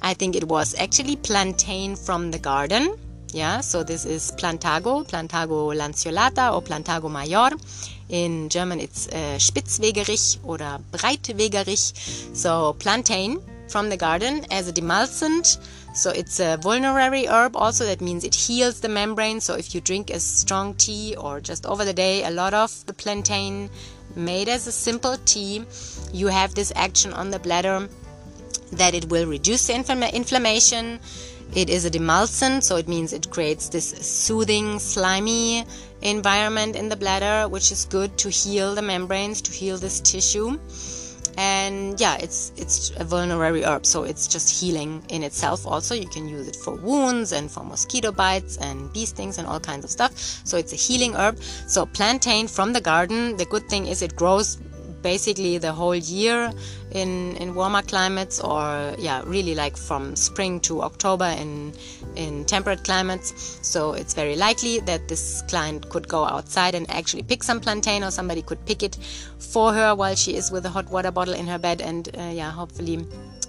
[0.00, 2.96] I think it was actually plantain from the garden.
[3.32, 7.56] Yeah, so this is Plantago, Plantago lanceolata or Plantago major.
[8.08, 12.34] In German it's uh, Spitzwegerich oder Breitwegerich.
[12.34, 15.58] So plantain from the garden as a demulcent
[15.92, 19.40] so it's a vulnerary herb also that means it heals the membrane.
[19.40, 22.86] So if you drink a strong tea or just over the day a lot of
[22.86, 23.70] the plantain
[24.14, 25.64] made as a simple tea,
[26.12, 27.88] you have this action on the bladder
[28.72, 31.00] that it will reduce the infl- inflammation.
[31.54, 35.64] It is a demulcent, so it means it creates this soothing, slimy
[36.02, 40.58] environment in the bladder, which is good to heal the membranes, to heal this tissue
[41.40, 45.94] and yeah it's it's a vulnerary herb so it's just healing in itself also.
[45.94, 49.58] You can use it for wounds and for mosquito bites and bee stings and all
[49.58, 50.12] kinds of stuff.
[50.18, 51.38] So it's a healing herb.
[51.66, 54.58] So plantain from the garden the good thing is it grows
[55.02, 56.52] basically the whole year
[56.92, 61.72] in in warmer climates or yeah really like from spring to october in
[62.16, 63.58] in temperate climates.
[63.62, 68.02] So it's very likely that this client could go outside and actually pick some plantain
[68.04, 68.96] or somebody could pick it
[69.38, 72.22] for her while she is with a hot water bottle in her bed and uh,
[72.22, 73.06] yeah hopefully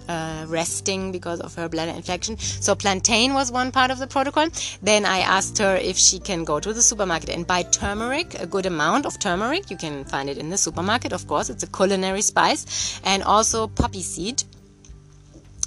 [0.08, 2.38] uh, resting because of her bladder infection.
[2.38, 4.48] So plantain was one part of the protocol.
[4.82, 8.46] Then I asked her if she can go to the supermarket and buy turmeric, a
[8.46, 9.70] good amount of turmeric.
[9.70, 11.50] You can find it in the supermarket, of course.
[11.50, 14.44] It's a culinary spice, and also poppy seed.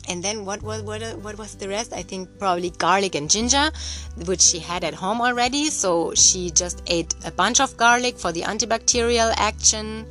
[0.08, 1.92] And then what was what, what was the rest?
[1.92, 3.72] I think probably garlic and ginger,
[4.26, 5.72] which she had at home already.
[5.72, 10.06] So she just ate a bunch of garlic for the antibacterial action,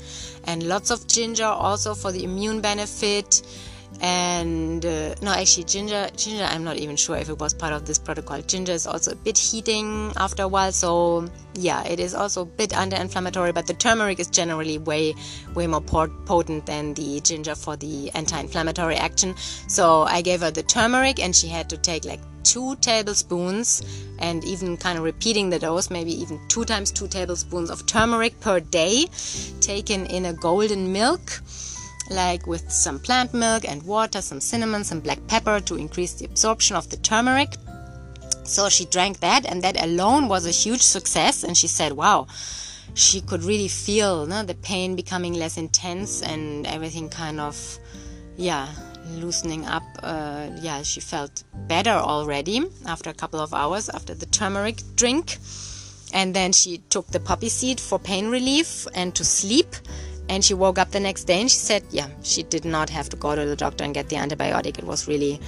[0.46, 3.42] and lots of ginger also for the immune benefit
[4.00, 7.86] and uh, no actually ginger ginger i'm not even sure if it was part of
[7.86, 8.40] this protocol.
[8.42, 12.44] Ginger is also a bit heating after a while so yeah it is also a
[12.44, 15.14] bit anti-inflammatory but the turmeric is generally way
[15.54, 19.34] way more potent than the ginger for the anti-inflammatory action.
[19.68, 23.82] So i gave her the turmeric and she had to take like two tablespoons
[24.18, 28.38] and even kind of repeating the dose maybe even two times two tablespoons of turmeric
[28.40, 29.06] per day
[29.60, 31.40] taken in a golden milk
[32.10, 36.26] like with some plant milk and water, some cinnamon, some black pepper to increase the
[36.26, 37.54] absorption of the turmeric.
[38.44, 41.44] So she drank that, and that alone was a huge success.
[41.44, 42.26] And she said, wow,
[42.92, 47.78] she could really feel no, the pain becoming less intense and everything kind of,
[48.36, 48.68] yeah,
[49.12, 49.82] loosening up.
[50.02, 55.38] Uh, yeah, she felt better already after a couple of hours after the turmeric drink.
[56.12, 59.74] And then she took the poppy seed for pain relief and to sleep
[60.28, 63.08] and she woke up the next day and she said, yeah, she did not have
[63.10, 64.78] to go to the doctor and get the antibiotic.
[64.78, 65.40] It was really,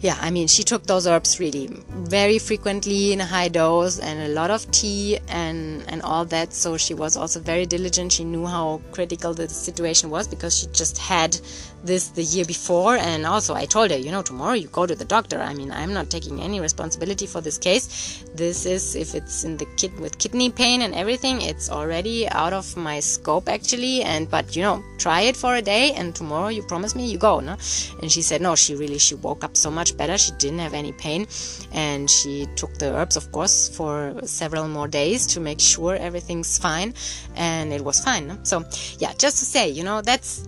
[0.00, 4.20] yeah, I mean, she took those herbs really very frequently in a high dose and
[4.20, 6.52] a lot of tea and, and all that.
[6.52, 8.12] So she was also very diligent.
[8.12, 11.38] She knew how critical the situation was because she just had
[11.84, 14.94] this the year before and also I told her you know tomorrow you go to
[14.94, 15.38] the doctor.
[15.40, 18.24] I mean I'm not taking any responsibility for this case.
[18.34, 22.52] This is if it's in the kid with kidney pain and everything it's already out
[22.52, 26.48] of my scope actually and but you know try it for a day and tomorrow
[26.48, 27.56] you promise me you go no?
[28.00, 30.16] And she said no she really she woke up so much better.
[30.16, 31.26] She didn't have any pain
[31.72, 36.58] and she took the herbs of course for several more days to make sure everything's
[36.58, 36.94] fine
[37.36, 38.38] and it was fine no?
[38.42, 38.64] so
[38.98, 40.46] yeah just to say you know that's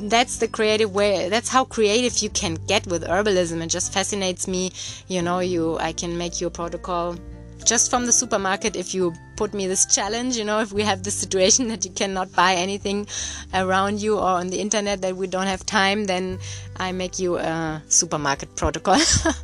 [0.00, 3.62] that's the creative way that's how creative you can get with herbalism.
[3.62, 4.72] It just fascinates me
[5.08, 7.16] you know you i can make your protocol
[7.64, 11.02] just from the supermarket if you put me this challenge you know if we have
[11.02, 13.06] this situation that you cannot buy anything
[13.54, 16.38] around you or on the internet that we don't have time then
[16.76, 18.98] i make you a supermarket protocol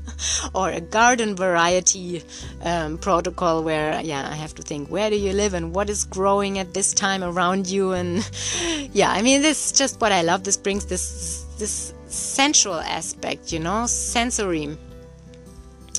[0.54, 2.22] or a garden variety
[2.62, 6.04] um, protocol where yeah i have to think where do you live and what is
[6.04, 7.92] growing at this time around you?
[7.92, 8.28] And
[8.92, 10.44] yeah i mean this is just what i love.
[10.44, 14.76] This brings this this sensual aspect you know sensory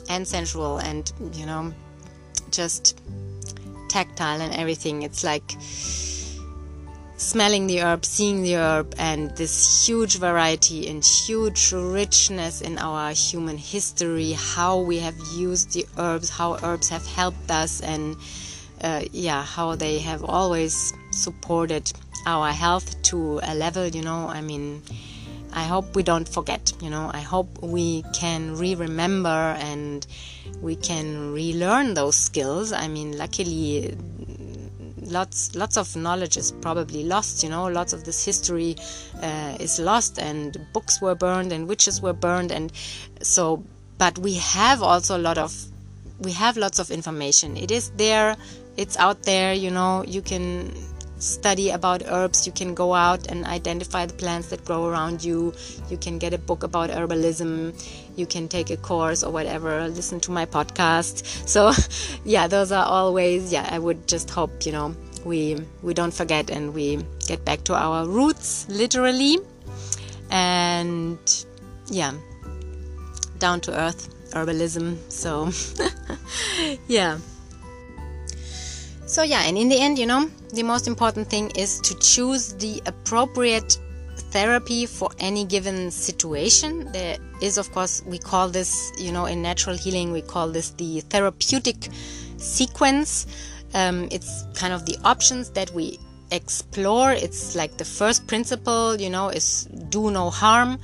[0.09, 1.74] and sensual and you know
[2.54, 3.01] just
[3.89, 5.04] tactile and everything.
[5.04, 5.56] It's like
[7.18, 13.12] smelling the herb, seeing the herb, and this huge variety and huge richness in our
[13.12, 18.16] human history, how we have used the herbs, how herbs have helped us, and
[18.82, 21.91] uh, yeah, how they have always supported
[22.26, 24.82] our health to a level, you know, I mean.
[25.54, 27.12] I hope we don't forget, you know.
[27.14, 30.06] I hope we can re remember and
[30.62, 32.72] we can relearn those skills.
[32.74, 33.95] I mean, luckily,
[35.01, 37.43] lots lots of knowledge is probably lost.
[37.43, 38.76] You know, lots of this history
[39.22, 42.72] uh, is lost, and books were burned, and witches were burned, and
[43.22, 43.64] so.
[43.99, 45.54] But we have also a lot of
[46.20, 47.58] we have lots of information.
[47.58, 48.36] It is there.
[48.76, 49.54] It's out there.
[49.54, 50.74] You know, you can
[51.24, 52.45] study about herbs.
[52.45, 55.53] You can go out and identify the plants that grow around you.
[55.89, 57.74] You can get a book about herbalism.
[58.15, 59.88] You can take a course or whatever.
[59.88, 61.26] Listen to my podcast.
[61.47, 61.71] So,
[62.26, 63.51] yeah, those are all ways.
[63.51, 64.95] Yeah, I would just hope you know
[65.26, 69.38] we we don't forget and we get back to our roots literally,
[70.30, 71.45] and
[71.88, 72.13] yeah,
[73.39, 74.97] down to earth herbalism.
[75.09, 75.51] So,
[76.88, 77.19] yeah.
[79.14, 82.53] So, yeah, and in the end, you know, the most important thing is to choose
[82.55, 83.78] the appropriate
[84.32, 86.91] therapy for any given situation.
[86.91, 90.72] There is, of course, we call this, you know, in natural healing, we call this
[90.72, 91.89] the therapeutic
[92.38, 93.28] sequence.
[93.76, 95.99] Um, it's kind of the options that we
[96.32, 97.11] explore.
[97.11, 100.80] It's like the first principle, you know, is do no harm.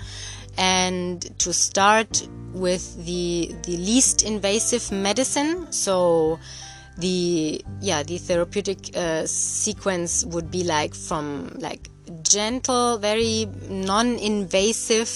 [0.56, 5.72] And to start with the the least invasive medicine.
[5.72, 6.38] So
[7.00, 11.90] the yeah the therapeutic uh, sequence would be like from like
[12.24, 15.08] gentle very non-invasive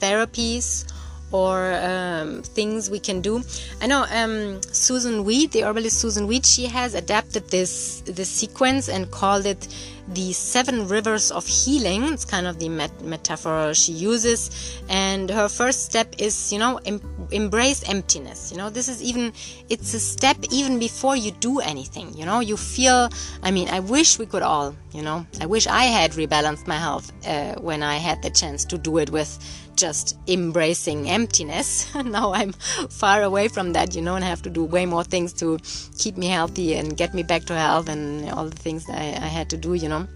[0.00, 0.90] therapies
[1.30, 3.42] or um, things we can do.
[3.82, 8.88] I know um, Susun Weed, the herbalist Susun Weed, she has adapted this this sequence
[8.88, 9.68] and called it
[10.14, 12.04] the seven rivers of healing.
[12.04, 14.50] It's kind of the met- metaphor she uses.
[14.88, 17.00] And her first step is, you know, em-
[17.30, 18.50] embrace emptiness.
[18.50, 19.32] You know, this is even,
[19.68, 22.16] it's a step even before you do anything.
[22.16, 23.10] You know, you feel,
[23.42, 26.76] I mean, I wish we could all, you know, I wish I had rebalanced my
[26.76, 29.38] health uh, when I had the chance to do it with
[29.78, 31.94] just embracing emptiness.
[32.04, 35.04] now I'm far away from that, you know, and I have to do way more
[35.04, 35.58] things to
[35.96, 39.28] keep me healthy and get me back to health and all the things I, I
[39.38, 40.06] had to do, you know,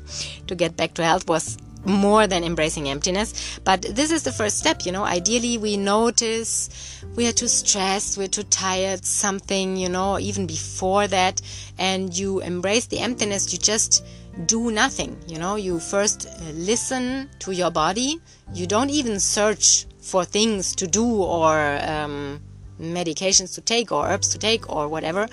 [0.48, 3.58] to get back to health was more than embracing emptiness.
[3.64, 5.04] But this is the first step, you know.
[5.04, 6.68] Ideally, we notice
[7.16, 11.40] we are too stressed, we're too tired, something, you know, even before that,
[11.78, 14.04] and you embrace the emptiness, you just
[14.46, 15.16] do nothing.
[15.26, 18.20] You know, you first uh, listen to your body.
[18.52, 22.40] You don't even search for things to do or um,
[22.80, 25.28] medications to take or herbs to take or whatever.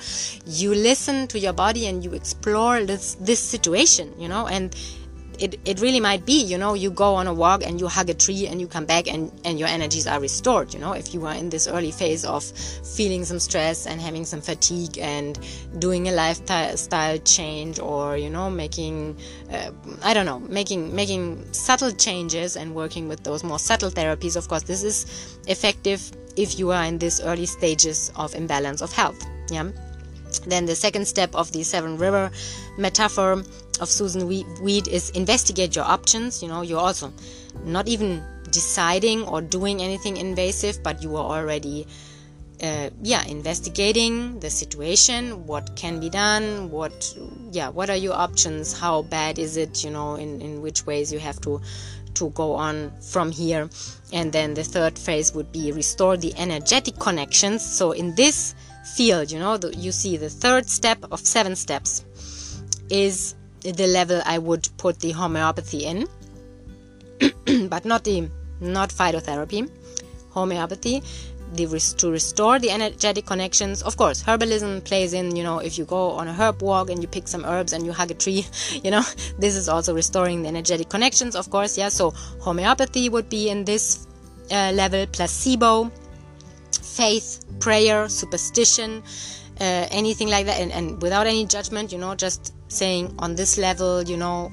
[0.45, 4.13] You listen to your body and you explore this this situation.
[4.19, 4.75] You know, and
[5.39, 8.09] it, it really might be you know you go on a walk and you hug
[8.09, 10.93] a tree and you come back and and your energies are restored you know.
[10.93, 14.97] If you are in this early phase of feeling some stress and having some fatigue
[14.97, 15.39] and
[15.79, 19.17] doing a lifestyle change or you know making
[19.51, 19.71] uh,
[20.03, 24.47] i don't know making making subtle changes and working with those more subtle therapies of
[24.47, 29.25] course this is effective if you are in these early stages of imbalance of health
[29.51, 29.71] yeah.
[30.45, 32.31] Then the second step of the seven river
[32.77, 33.43] metaphor
[33.80, 34.27] of Susun
[34.61, 36.41] Weed is investigate your options.
[36.41, 37.13] You know, you're also
[37.63, 41.88] not even deciding or doing anything invasive, but you are already,
[42.63, 47.15] uh, yeah, investigating the situation, what can be done, what,
[47.51, 51.13] yeah, what are your options, how bad is it, you know, in, in which ways
[51.13, 51.61] you have to
[52.15, 53.69] to go on from here.
[54.11, 57.63] And then the third phase would be restore the energetic connections.
[57.63, 58.55] So in this
[58.95, 62.03] field, you know, the, you see the third step of seven steps
[62.89, 66.07] is the level I would put the homeopathy in,
[67.70, 68.30] but not the
[68.62, 69.70] not phytotherapy,
[70.32, 71.01] homeopathy
[71.53, 71.66] the
[71.97, 73.82] to restore the energetic connections.
[73.82, 75.36] Of course, herbalism plays in.
[75.36, 77.86] You know, if you go on a herb walk and you pick some herbs and
[77.86, 78.45] you hug a tree,
[78.84, 79.03] you know,
[79.38, 81.36] this is also restoring the energetic connections.
[81.36, 81.89] Of course, yeah.
[81.89, 84.07] So homeopathy would be in this
[84.51, 85.05] uh, level.
[85.07, 85.91] Placebo,
[86.82, 89.03] faith, prayer, superstition,
[89.60, 91.91] uh, anything like that, and, and without any judgment.
[91.91, 94.51] You know, just saying on this level, you know.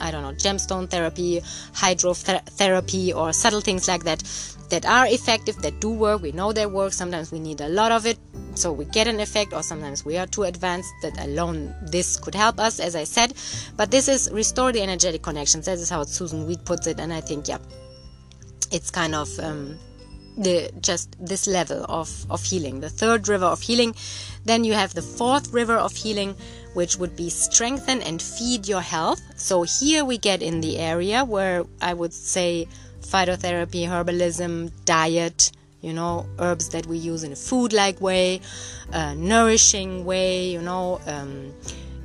[0.00, 1.40] I don't know, gemstone therapy,
[1.72, 4.22] hydrotherapy, or subtle things like that
[4.68, 6.22] that are effective, that do work.
[6.22, 6.92] We know they work.
[6.92, 8.18] Sometimes we need a lot of it,
[8.54, 12.34] so we get an effect, or sometimes we are too advanced that alone this could
[12.34, 13.34] help us, as I said.
[13.76, 15.66] But this is restore the energetic connections.
[15.66, 17.58] That is how Susun Weed puts it, and I think, yeah,
[18.70, 19.78] it's kind of um,
[20.36, 22.80] the just this level of of healing.
[22.80, 23.94] The third river of healing.
[24.44, 26.34] Then you have the fourth river of healing,
[26.74, 29.20] which would be strengthen and feed your health.
[29.36, 32.68] So here we get in the area where I would say
[33.00, 38.40] phytotherapy, herbalism, diet, you know, herbs that we use in a food like way,
[38.92, 41.52] a nourishing way, you know, um,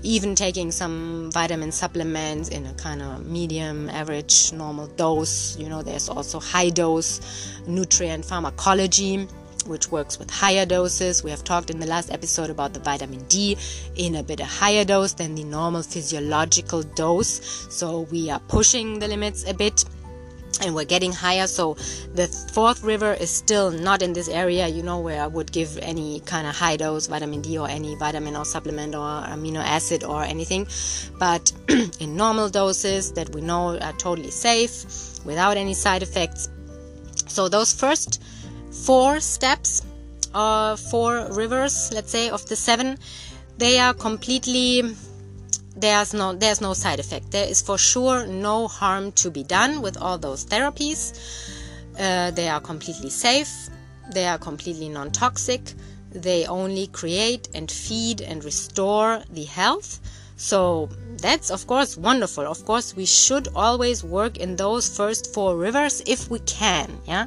[0.02, 5.58] even taking some vitamin supplements in a kind of medium, average, normal dose.
[5.58, 7.20] You know, there's also high dose
[7.68, 9.28] nutrient pharmacology
[9.68, 11.24] which works with higher doses.
[11.24, 13.58] We have talked in the last episode about the vitamin D
[13.96, 17.68] in a bit a higher dose than the normal physiological dose.
[17.70, 19.86] So we are pushing the limits a bit
[20.62, 21.74] and we're getting higher so
[22.14, 25.78] the fourth river is still not in this area you know where i would give
[25.80, 30.04] any kind of high dose vitamin d or any vitamin or supplement or amino acid
[30.04, 30.66] or anything
[31.20, 31.52] but
[32.00, 34.86] in normal doses that we know are totally safe
[35.26, 36.50] without any side effects
[37.28, 38.22] so those first
[38.84, 39.82] four steps
[40.36, 42.98] uh, four rivers let's say of the seven.
[43.58, 44.84] They are completely
[45.78, 47.32] there's no there's no side effect.
[47.32, 51.14] There is for sure no harm to be done with all those therapies.
[51.98, 53.70] Uh, they are completely safe.
[54.12, 55.74] They are completely non-toxic.
[56.12, 60.00] They only create and feed and restore the health
[60.36, 62.46] so that's of course wonderful.
[62.46, 67.26] Of course we should always work in those first four rivers if we can yeah?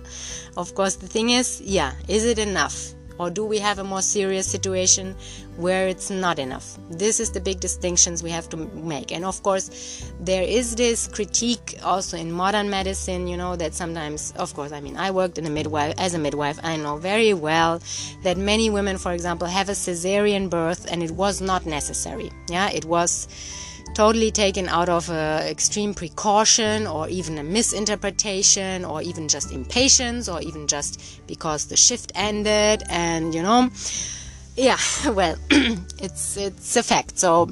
[0.57, 4.03] Of course the thing is yeah is it enough or do we have a more
[4.03, 5.15] serious situation
[5.57, 6.79] where it's not enough?
[6.91, 9.13] This is the big distinctions we have to make.
[9.13, 9.71] And of course
[10.21, 14.81] there is this critique also in modern medicine you know that sometimes of course i
[14.81, 17.81] mean i worked in a midwife as a midwife i know very well
[18.23, 22.31] that many women for example have a cesarean birth and it was not necessary.
[22.49, 23.29] Yeah it was
[23.99, 30.29] totally taken out of uh, extreme precaution or even a misinterpretation or even just impatience
[30.29, 33.69] or even just because the shift ended and you know
[34.55, 34.79] yeah
[35.09, 35.35] well
[35.99, 37.19] it's it's a fact.
[37.19, 37.51] So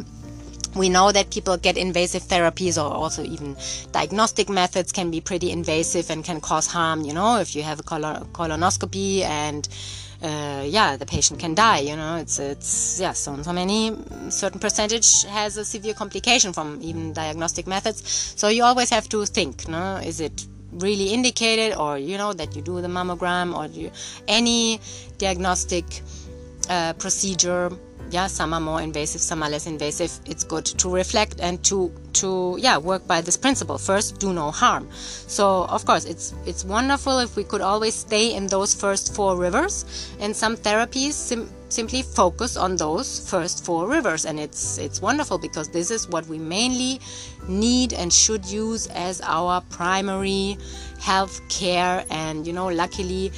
[0.76, 3.56] we know that people get invasive therapies or also even
[3.90, 7.80] diagnostic methods can be pretty invasive and can cause harm you know if you have
[7.80, 9.68] a colonoscopy and
[10.22, 11.80] uh, yeah, the patient can die.
[11.80, 13.96] You know, it's it's yeah, so so many
[14.30, 18.02] certain percentage has a severe complication from even diagnostic methods.
[18.36, 22.56] So you always have to think, no, is it really indicated, or you know that
[22.56, 23.90] you do the mammogram or you,
[24.28, 24.80] any
[25.18, 25.84] diagnostic
[26.68, 27.70] uh, procedure
[28.10, 30.12] yeah some are more invasive some are less invasive.
[30.26, 33.78] It's good to reflect and to to yeah work by this principle.
[33.78, 34.88] First do no harm.
[34.92, 39.36] So of course it's it's wonderful if we could always stay in those first four
[39.36, 39.84] rivers.
[40.20, 44.24] And some therapies sim- simply focus on those first four rivers.
[44.24, 47.00] And it's it's wonderful because this is what we mainly
[47.48, 50.58] need and should use as our primary
[51.00, 52.04] health care.
[52.10, 53.32] And you know luckily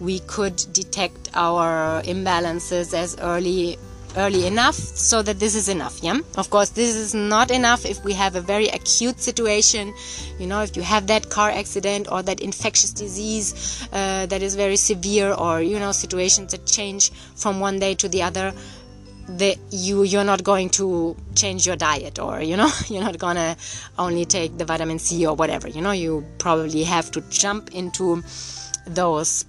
[0.00, 3.78] we could detect our imbalances as early
[4.16, 6.18] early enough so that this is enough yeah?
[6.36, 9.94] Of course this is not enough if we have a very acute situation
[10.38, 14.54] you know if you have that car accident or that infectious disease uh, that is
[14.56, 18.52] very severe or you know situations that change from one day to the other
[19.36, 23.56] the, you you're not going to change your diet or you know you're not gonna
[23.98, 25.92] only take the vitamin c or whatever you know?
[25.92, 28.22] You probably have to jump into
[28.86, 29.44] those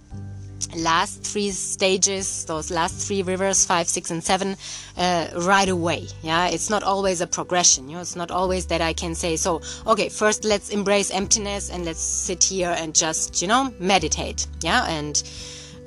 [0.75, 4.55] last three stages, those last three rivers, five, six, and seven,
[4.97, 6.07] uh, right away.
[6.21, 7.89] Yeah, it's not always a progression.
[7.89, 11.69] You know, it's not always that I can say, so, okay, first let's embrace emptiness
[11.69, 14.47] and let's sit here and just, you know, meditate.
[14.61, 15.21] Yeah, and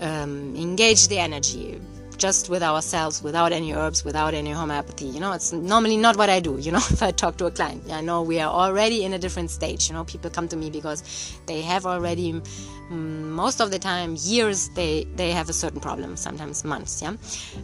[0.01, 1.81] um, engage the energy.
[2.17, 5.07] just with ourselves, without any herbs, without any homeopathy.
[5.07, 6.59] You know, it's normally not what I do.
[6.59, 9.19] You know, if I talk to a client, I know we are already in a
[9.19, 9.89] different stage.
[9.89, 11.03] You know, people come to me because
[11.47, 12.41] they have already
[12.91, 17.15] most of the time years they they have a certain problem sometimes months yeah?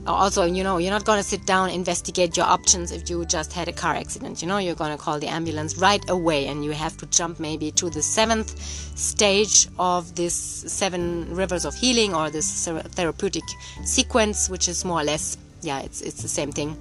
[0.06, 3.52] Also you know you're not going to sit down investigate your options if you just
[3.52, 4.40] had a car accident.
[4.42, 7.38] You know you're going to call the ambulance right away and you have to jump
[7.38, 8.60] maybe to the seventh
[8.98, 13.44] stage of this seven rivers of healing or this therapeutic
[13.84, 16.76] sequence which is more or less yeah it's it's the same thing.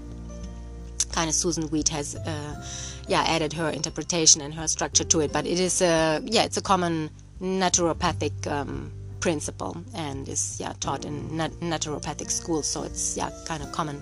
[1.11, 2.65] Kind of Susun Weed has uh,
[3.07, 6.57] yeah added her interpretation and her structure to it but it is a yeah it's
[6.57, 7.09] a common
[7.41, 12.67] naturopathic um, principle and is yeah taught in nat- naturopathic schools.
[12.67, 14.01] So it's yeah kind of common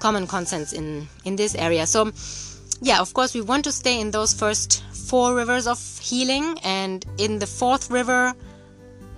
[0.00, 1.86] common consensus in in this area.
[1.86, 2.12] So
[2.82, 7.04] yeah, of course we want to stay in those first four rivers of healing, and
[7.18, 8.34] in the fourth river.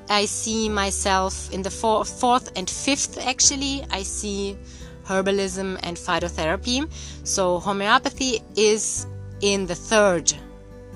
[0.09, 3.87] I see myself in the four, fourth and fifth actually.
[3.91, 4.59] I see
[5.07, 6.91] herbalism and phytotherapy.
[7.25, 9.07] So homeopathy is
[9.41, 10.35] in the third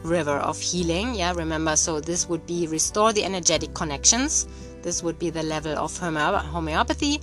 [0.07, 1.15] river of healing.
[1.15, 4.47] Yeah, remember, so this would be restore the energetic connections.
[4.83, 7.20] This would be the level of homeopathy.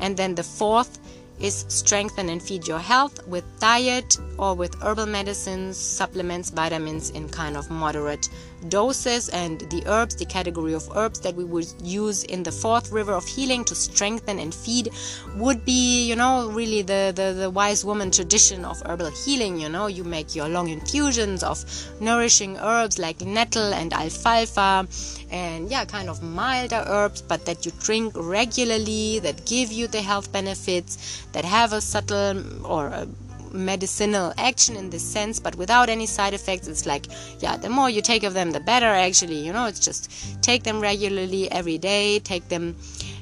[0.00, 0.98] And then the fourth
[1.40, 7.28] is strengthen and feed your health with diet or with herbal medicines, supplements, vitamins in
[7.28, 8.28] kind of moderate
[8.68, 9.28] doses.
[9.30, 13.12] And the herbs, the category of herbs that we would use in the fourth river
[13.12, 14.90] of healing to strengthen and feed
[15.36, 19.58] would be, you know, really the, the, the wise woman tradition of herbal healing.
[19.58, 21.64] You know, you make your long infusions of
[22.00, 24.86] nourishing herbs like nettle and alfalfa
[25.30, 30.00] and yeah, kind of milder herbs, but that you drink regularly, that give you the
[30.00, 33.08] health benefits, that have a subtle or a
[33.54, 36.66] medicinal action in this sense, but without any side effects.
[36.68, 37.06] It's like,
[37.38, 38.86] yeah, the more you take of them, the better.
[38.86, 42.76] Actually, you know, it's just take them regularly every day, take them.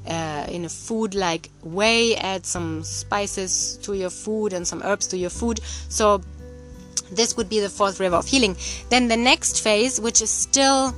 [0.04, 5.06] Uh, in a food like way add some spices to your food and some herbs
[5.06, 6.20] to your food so
[7.12, 8.56] this would be the fourth river of healing
[8.88, 10.92] then the next phase which is still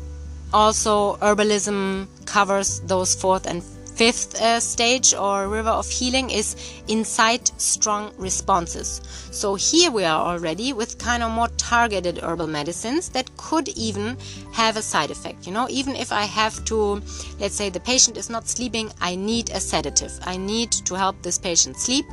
[0.55, 3.63] also herbalism covers those fourth and
[3.95, 6.57] fifth uh, stage or river of healing is
[6.89, 9.01] incite strong responses.
[9.31, 14.17] So here we are already with kind of more targeted herbal medicines that could even
[14.53, 15.47] have a side effect.
[15.47, 17.03] You know, even if I have to,
[17.39, 20.13] let's say the patient is not sleeping, I need a sedative.
[20.23, 22.07] I need to help this patient sleep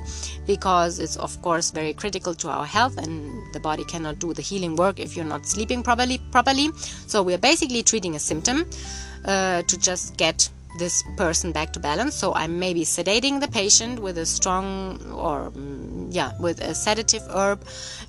[0.45, 4.41] because it's of course very critical to our health and the body cannot do the
[4.41, 6.19] healing work if you're not sleeping properly.
[6.31, 6.69] Properly.
[7.07, 8.65] So we are basically treating a symptom
[9.25, 12.15] uh, to just get this person back to balance.
[12.15, 17.23] So I'm maybe sedating the patient with a strong or mm, yeah, with a sedative
[17.29, 17.63] herb,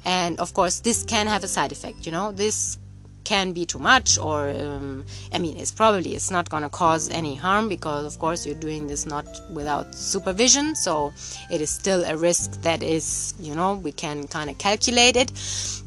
[0.04, 2.06] and of course this can have a side effect.
[2.06, 2.78] You know, this
[3.24, 7.08] can be too much or um, i mean it's probably it's not going to cause
[7.10, 10.74] any harm because of course you're doing this not without supervision.
[10.74, 11.12] So
[11.50, 15.32] it is still a risk that is you know we can kind of calculate it.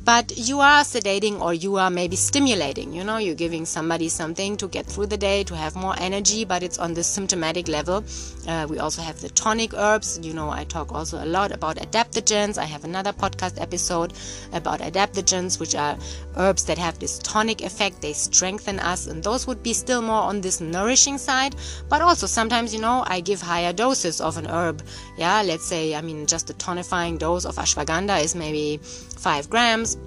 [0.03, 4.55] But you are sedating or you are maybe stimulating you know you're giving somebody something
[4.57, 8.03] to get through the day to have more energy but it's on the symptomatic level.
[8.47, 10.19] Uh, we also have the tonic herbs.
[10.21, 12.59] You know i talk also a lot about adaptogens.
[12.59, 14.13] I have another podcast episode
[14.53, 15.97] about adaptogens which are
[16.37, 20.23] herbs that have this tonic effect they strengthen us and those would be still more
[20.31, 21.55] on this nourishing side.
[21.89, 24.83] But also sometimes you know i give higher doses of an herb.
[25.17, 29.97] Yeah let's say i mean just a tonifying dose of ashwagandha is maybe 5 grams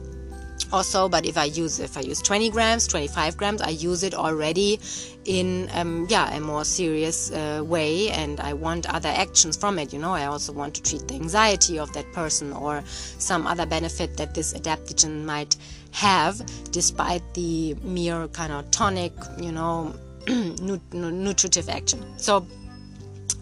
[0.72, 4.02] or so but if i use if i use 20 grams 25 grams i use
[4.02, 4.78] it already
[5.24, 9.92] in um, yeah a more serious uh, way and i want other actions from it
[9.92, 10.14] you know.
[10.14, 14.34] I also want to treat the anxiety of that person or some other benefit that
[14.34, 15.56] this adaptogen might
[15.92, 16.40] have
[16.70, 19.94] despite the mere kind of tonic you know
[20.92, 22.04] nutritive action.
[22.18, 22.46] So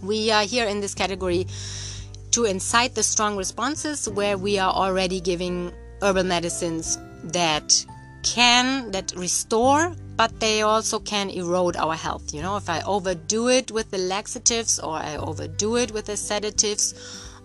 [0.02, 1.46] we are here in this category
[2.30, 7.84] to incite the strong responses where we are already giving herbal medicines that
[8.22, 12.34] can that restore but they also can erode our health.
[12.34, 16.16] You know if i overdo it with the laxatives or i overdo it with the
[16.16, 16.94] sedatives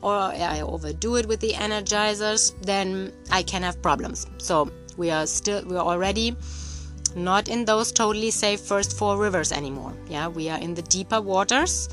[0.01, 4.27] or i overdo it with the energizers then i can have problems.
[4.37, 4.69] So
[5.01, 6.35] we are still we are already
[7.15, 9.93] not in those totally safe first four rivers anymore.
[10.07, 11.89] Yeah we are in the deeper waters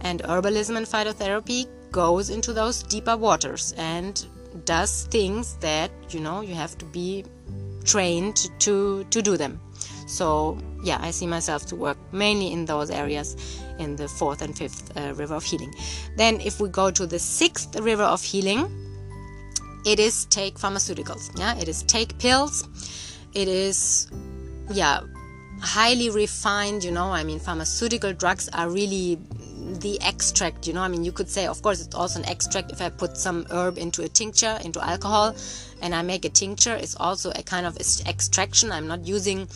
[0.00, 4.24] and herbalism and phytotherapy goes into those deeper waters and
[4.64, 7.24] does things that you know you have to be
[7.84, 9.60] trained to to do them.
[10.06, 10.58] So
[10.88, 13.36] yeah i see myself to work mainly in those areas
[13.78, 15.74] in the fourth and fifth uh, river of healing.
[16.16, 18.85] Then if we go to the sixth river of healing
[19.86, 21.56] it is take pharmaceuticals yeah?
[21.56, 22.68] It is take pills.
[23.32, 24.08] It is
[24.70, 25.00] yeah
[25.62, 27.12] highly refined you know?
[27.12, 29.18] I mean pharmaceutical drugs are really
[29.80, 32.70] the extract, you know, I mean, you could say, of course, it's also an extract
[32.70, 35.34] if I put some herb into a tincture, into alcohol,
[35.82, 38.72] and I make a tincture, it's also a kind of extraction.
[38.72, 39.48] I'm not using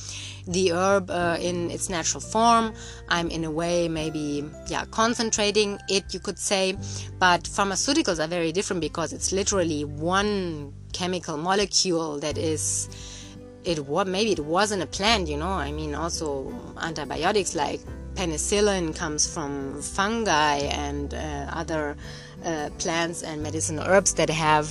[0.47, 2.75] the herb uh, in its natural form.
[3.09, 6.77] I'm in a way maybe, yeah, concentrating it, you could say.
[7.19, 12.89] But pharmaceuticals are very different because it's literally one chemical molecule that is
[13.65, 17.81] it was maybe it wasn't a plant you know i mean also antibiotics like
[18.15, 21.97] penicillin comes from fungi and uh, other
[22.45, 24.67] uh, plants and medicinal herbs that have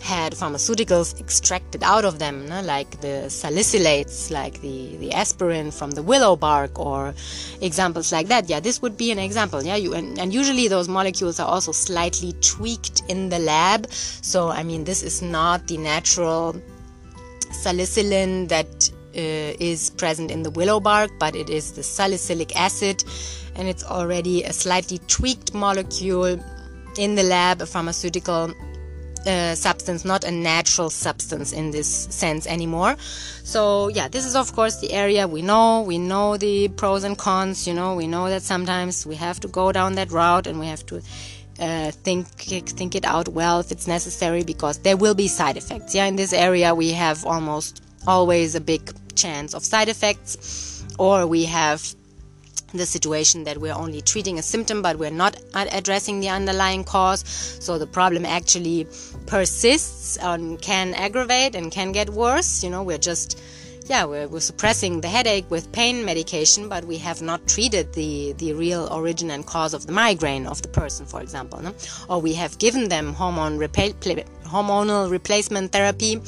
[0.00, 2.60] had pharmaceuticals extracted out of them, no?
[2.62, 7.14] like the salicylates, like the, the aspirin from the willow bark, or
[7.60, 8.48] examples like that.
[8.48, 9.62] Yeah, this would be an example.
[9.62, 13.90] Yeah, you and, and usually those molecules are also slightly tweaked in the lab.
[13.90, 16.56] So I mean, this is not the natural
[17.50, 23.02] salicylin that is present in the willow bark, but it is the salicylic acid,
[23.54, 26.38] and it's already a slightly tweaked molecule
[26.98, 28.52] in the lab, a pharmaceutical
[29.26, 32.96] uh, substance, not a natural substance in this sense anymore.
[33.44, 35.82] So, yeah, this is of course the area we know.
[35.82, 39.48] We know the pros and cons, you know, we know that sometimes we have to
[39.48, 41.02] go down that route and we have to.
[41.60, 42.28] Uh, think
[42.78, 45.92] think it out well if it's necessary because there will be side effects.
[45.92, 51.26] Yeah, in this area we have almost always a big chance of side effects, or
[51.26, 51.94] we have
[52.74, 57.26] the situation that we're only treating a symptom but we're not addressing the underlying cause
[57.60, 58.86] so the problem actually
[59.26, 63.40] persists and can aggravate and can get worse you know we're just
[63.86, 68.34] yeah we're, we're suppressing the headache with pain medication but we have not treated the
[68.34, 71.72] the real origin and cause of the migraine of the person for example no?
[72.10, 76.20] or we have given them hormone hormonal replacement therapy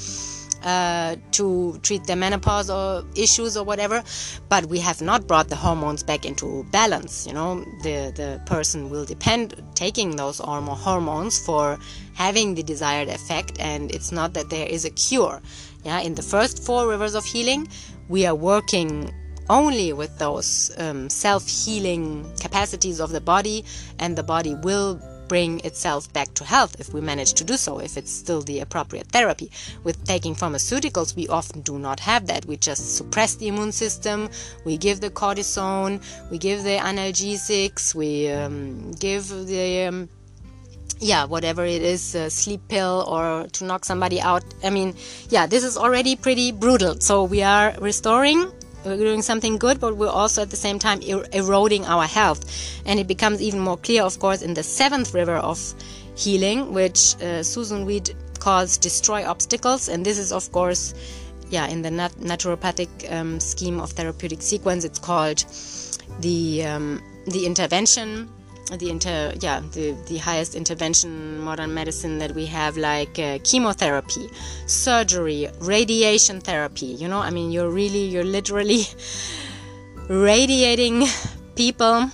[0.62, 4.03] uh, to treat their menopause or issues or whatever,
[4.49, 7.27] but we have not brought the hormones back into balance.
[7.27, 11.78] You know, the the person will depend taking those hormones for
[12.15, 15.41] having the desired effect, and it's not that there is a cure.
[15.85, 17.69] Yeah, in the first four rivers of healing,
[18.09, 19.12] we are working
[19.49, 23.65] only with those um, self healing capacities of the body,
[23.99, 25.01] and the body will
[25.31, 28.59] bring itself back to health if we manage to do so, if it's still the
[28.59, 29.48] appropriate therapy.
[29.85, 32.47] With taking pharmaceuticals, we often do not have that.
[32.47, 34.28] We just suppress the immune system,
[34.65, 36.02] we give the cortisone,
[36.32, 39.85] we give the analgesics, we um, give the.
[39.86, 40.09] Um,
[41.02, 44.44] yeah, whatever it is, a sleep pill or to knock somebody out.
[44.62, 44.94] I mean,
[45.31, 47.01] yeah, this is already pretty brutal.
[47.01, 48.52] So we are restoring
[48.85, 52.44] we're doing something good, but we're also at the same time er- eroding our health.
[52.86, 55.59] And it becomes even more clear, of course, in the seventh river of
[56.16, 59.89] healing, which uh, Susun Weed calls destroy obstacles.
[59.89, 60.94] And this is, of course,
[61.51, 65.44] yeah, in the nat- naturopathic um, scheme of therapeutic sequence, it's called
[66.20, 68.28] the um, the intervention
[68.79, 74.29] the inter yeah the the highest intervention modern medicine that we have like uh, chemotherapy
[74.67, 77.19] surgery radiation therapy you know?
[77.19, 78.83] I mean you're really you're literally
[80.09, 81.05] radiating
[81.57, 82.11] people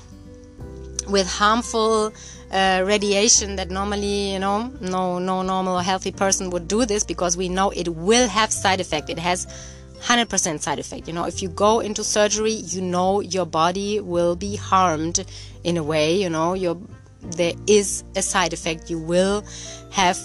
[1.09, 2.13] with harmful
[2.51, 7.37] uh, radiation that normally you know no no normal healthy person would do this because
[7.37, 9.11] we know it will have side effect.
[9.11, 9.47] It has
[10.07, 11.09] 100% side effect.
[11.09, 15.25] You know, if you go into surgery, you know your body will be harmed
[15.65, 16.79] in a way, you know, your
[17.37, 18.89] there is a side effect.
[18.89, 19.45] You will
[19.91, 20.17] have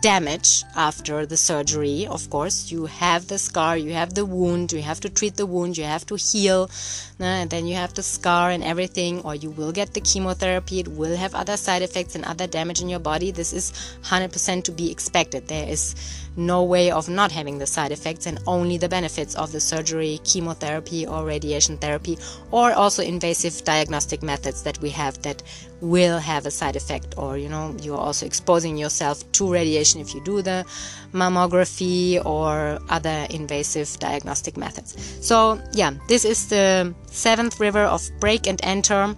[0.00, 4.82] damage after the surgery of course you have the scar you have the wound you
[4.82, 6.70] have to treat the wound you have to heal
[7.18, 10.88] and then you have the scar and everything or you will get the chemotherapy it
[10.88, 13.72] will have other side effects and other damage in your body this is
[14.02, 15.94] 100% to be expected there is
[16.36, 20.20] no way of not having the side effects and only the benefits of the surgery
[20.24, 22.18] chemotherapy or radiation therapy
[22.50, 25.42] or also invasive diagnostic methods that we have that
[25.80, 30.14] will have a side effect or you know you're also exposing yourself to radiation if
[30.14, 30.64] you do the
[31.12, 34.96] mammography or other invasive diagnostic methods.
[35.20, 39.14] So yeah this is the seventh river of break and enter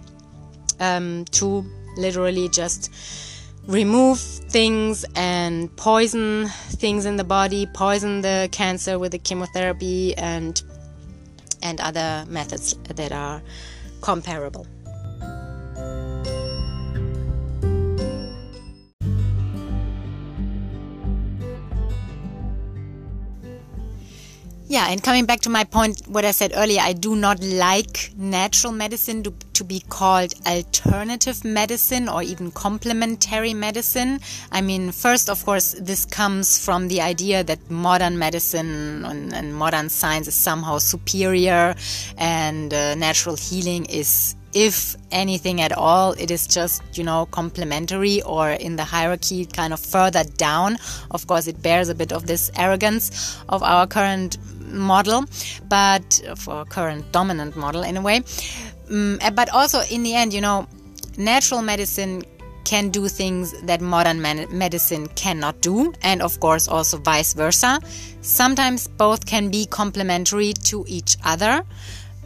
[0.79, 1.65] um, to
[1.97, 2.93] literally just
[3.67, 10.63] remove things and poison things in the body poison the cancer with the chemotherapy and
[11.61, 13.41] and other methods that are
[13.99, 14.65] comparable
[24.69, 28.11] Yeah, and coming back to my point, what I said earlier, I do not like
[28.17, 34.19] natural medicine to, to be called alternative medicine or even complementary medicine.
[34.51, 39.55] I mean, first, of course, this comes from the idea that modern medicine and, and
[39.55, 41.73] modern science is somehow superior
[42.17, 48.21] and uh, natural healing is if anything at all, it is just, you know, complementary
[48.23, 50.77] or in the hierarchy kind of further down.
[51.11, 54.37] Of course, it bears a bit of this arrogance of our current
[54.67, 55.25] model,
[55.67, 58.21] but for current dominant model in a way.
[58.89, 60.67] Um, but also in the end, you know,
[61.17, 62.23] natural medicine
[62.67, 67.79] can do things that modern medicine cannot do, and of course, also vice versa.
[68.21, 71.63] Sometimes both can be complementary to each other,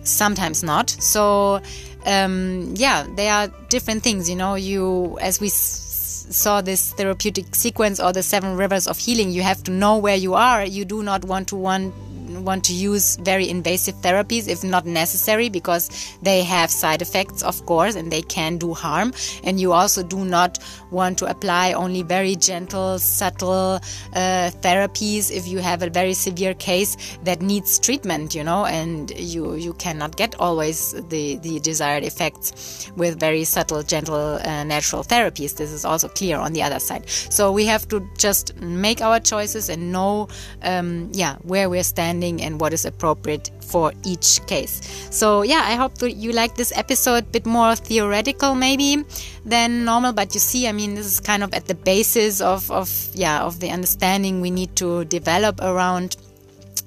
[0.03, 0.89] sometimes not.
[0.89, 1.61] So,
[2.07, 4.27] um, yeah, they are different things.
[4.27, 9.29] You know, you as we saw this therapeutic sequence or the seven rivers of healing,
[9.29, 10.65] you have to know where you are.
[10.65, 11.93] You do not want to want
[12.39, 15.89] want to use very invasive therapies if not necessary because
[16.21, 19.13] they have side effects, of course, and they can do harm.
[19.43, 20.59] And you also do not
[20.91, 23.79] want to apply only very gentle, subtle
[24.13, 29.11] uh, therapies if you have a very severe case that needs treatment, you know, and
[29.17, 35.03] you, you cannot get always the, the desired effects with very subtle, gentle, uh, natural
[35.03, 35.57] therapies.
[35.57, 37.09] This is also clear on the other side.
[37.09, 40.27] So we have to just make our choices and know,
[40.63, 44.81] um, yeah, where we're standing and what is appropriate for each case.
[45.09, 49.03] So yeah, I hope that you like this episode a bit more theoretical maybe
[49.45, 52.69] than normal, but you see, I mean, this is kind of at the basis of,
[52.69, 56.17] of yeah, of the understanding we need to develop around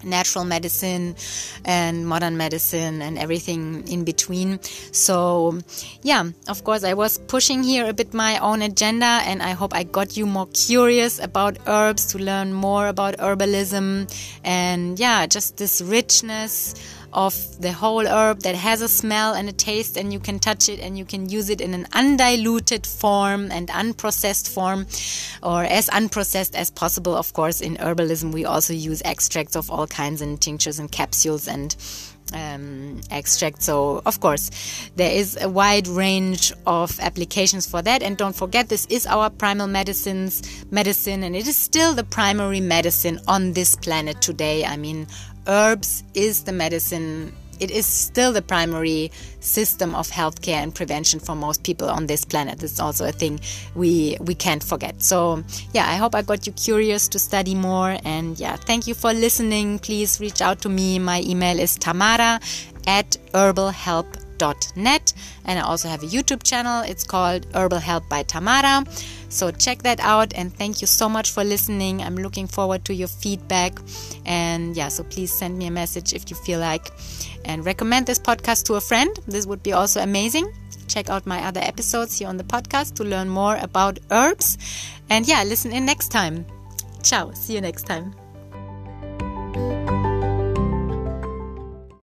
[0.05, 1.17] natural medicine
[1.65, 4.61] and modern medicine and everything in between.
[4.93, 5.59] So,
[6.03, 9.75] yeah, of course, I was pushing here a bit my own agenda, and I hope
[9.75, 14.13] I got you more curious about herbs to learn more about herbalism
[14.45, 16.75] and, yeah, just this richness
[17.15, 20.69] of the whole herb that has a smell and a taste and you can touch
[20.69, 24.87] it and you can use it in an undiluted form and unprocessed form
[25.43, 29.87] or as unprocessed as possible of course in herbalism we also use extracts of all
[29.87, 31.77] kinds and tinctures and capsules and
[32.33, 33.01] um.
[33.59, 34.51] So, of course,
[34.97, 38.03] there is a wide range of applications for that.
[38.03, 42.61] And don't forget, this is our primal medicines medicine, and it is still the primary
[42.61, 44.65] medicine on this planet today.
[44.65, 45.07] I mean,
[45.47, 49.11] herbs is the medicine it is still the primary
[49.41, 52.63] system of healthcare and prevention for most people on this planet.
[52.63, 53.41] It's also a thing
[53.75, 55.03] we we can't forget.
[55.03, 55.43] So
[55.73, 57.97] yeah, I hope I got you curious to study more.
[58.05, 59.79] And yeah, thank you for listening.
[59.79, 60.99] Please reach out to me.
[60.99, 62.41] My email is tamara
[62.87, 63.17] at
[64.39, 65.13] herbalhelp.net.
[65.45, 66.83] And I also have a YouTube channel.
[66.83, 68.85] It's called Herbal Help by Tamara.
[69.29, 72.03] So check that out and thank you so much for listening.
[72.03, 73.79] I'm looking forward to your feedback.
[74.25, 76.91] And yeah, so please send me a message if you feel like
[77.45, 79.19] and recommend this podcast to a friend.
[79.27, 80.53] This would be also amazing.
[80.87, 84.59] Check out my other episodes here on the podcast to learn more about herbs.
[85.11, 86.47] And yeah, listen in next time.
[87.03, 87.33] Ciao.
[87.33, 88.15] See you next time.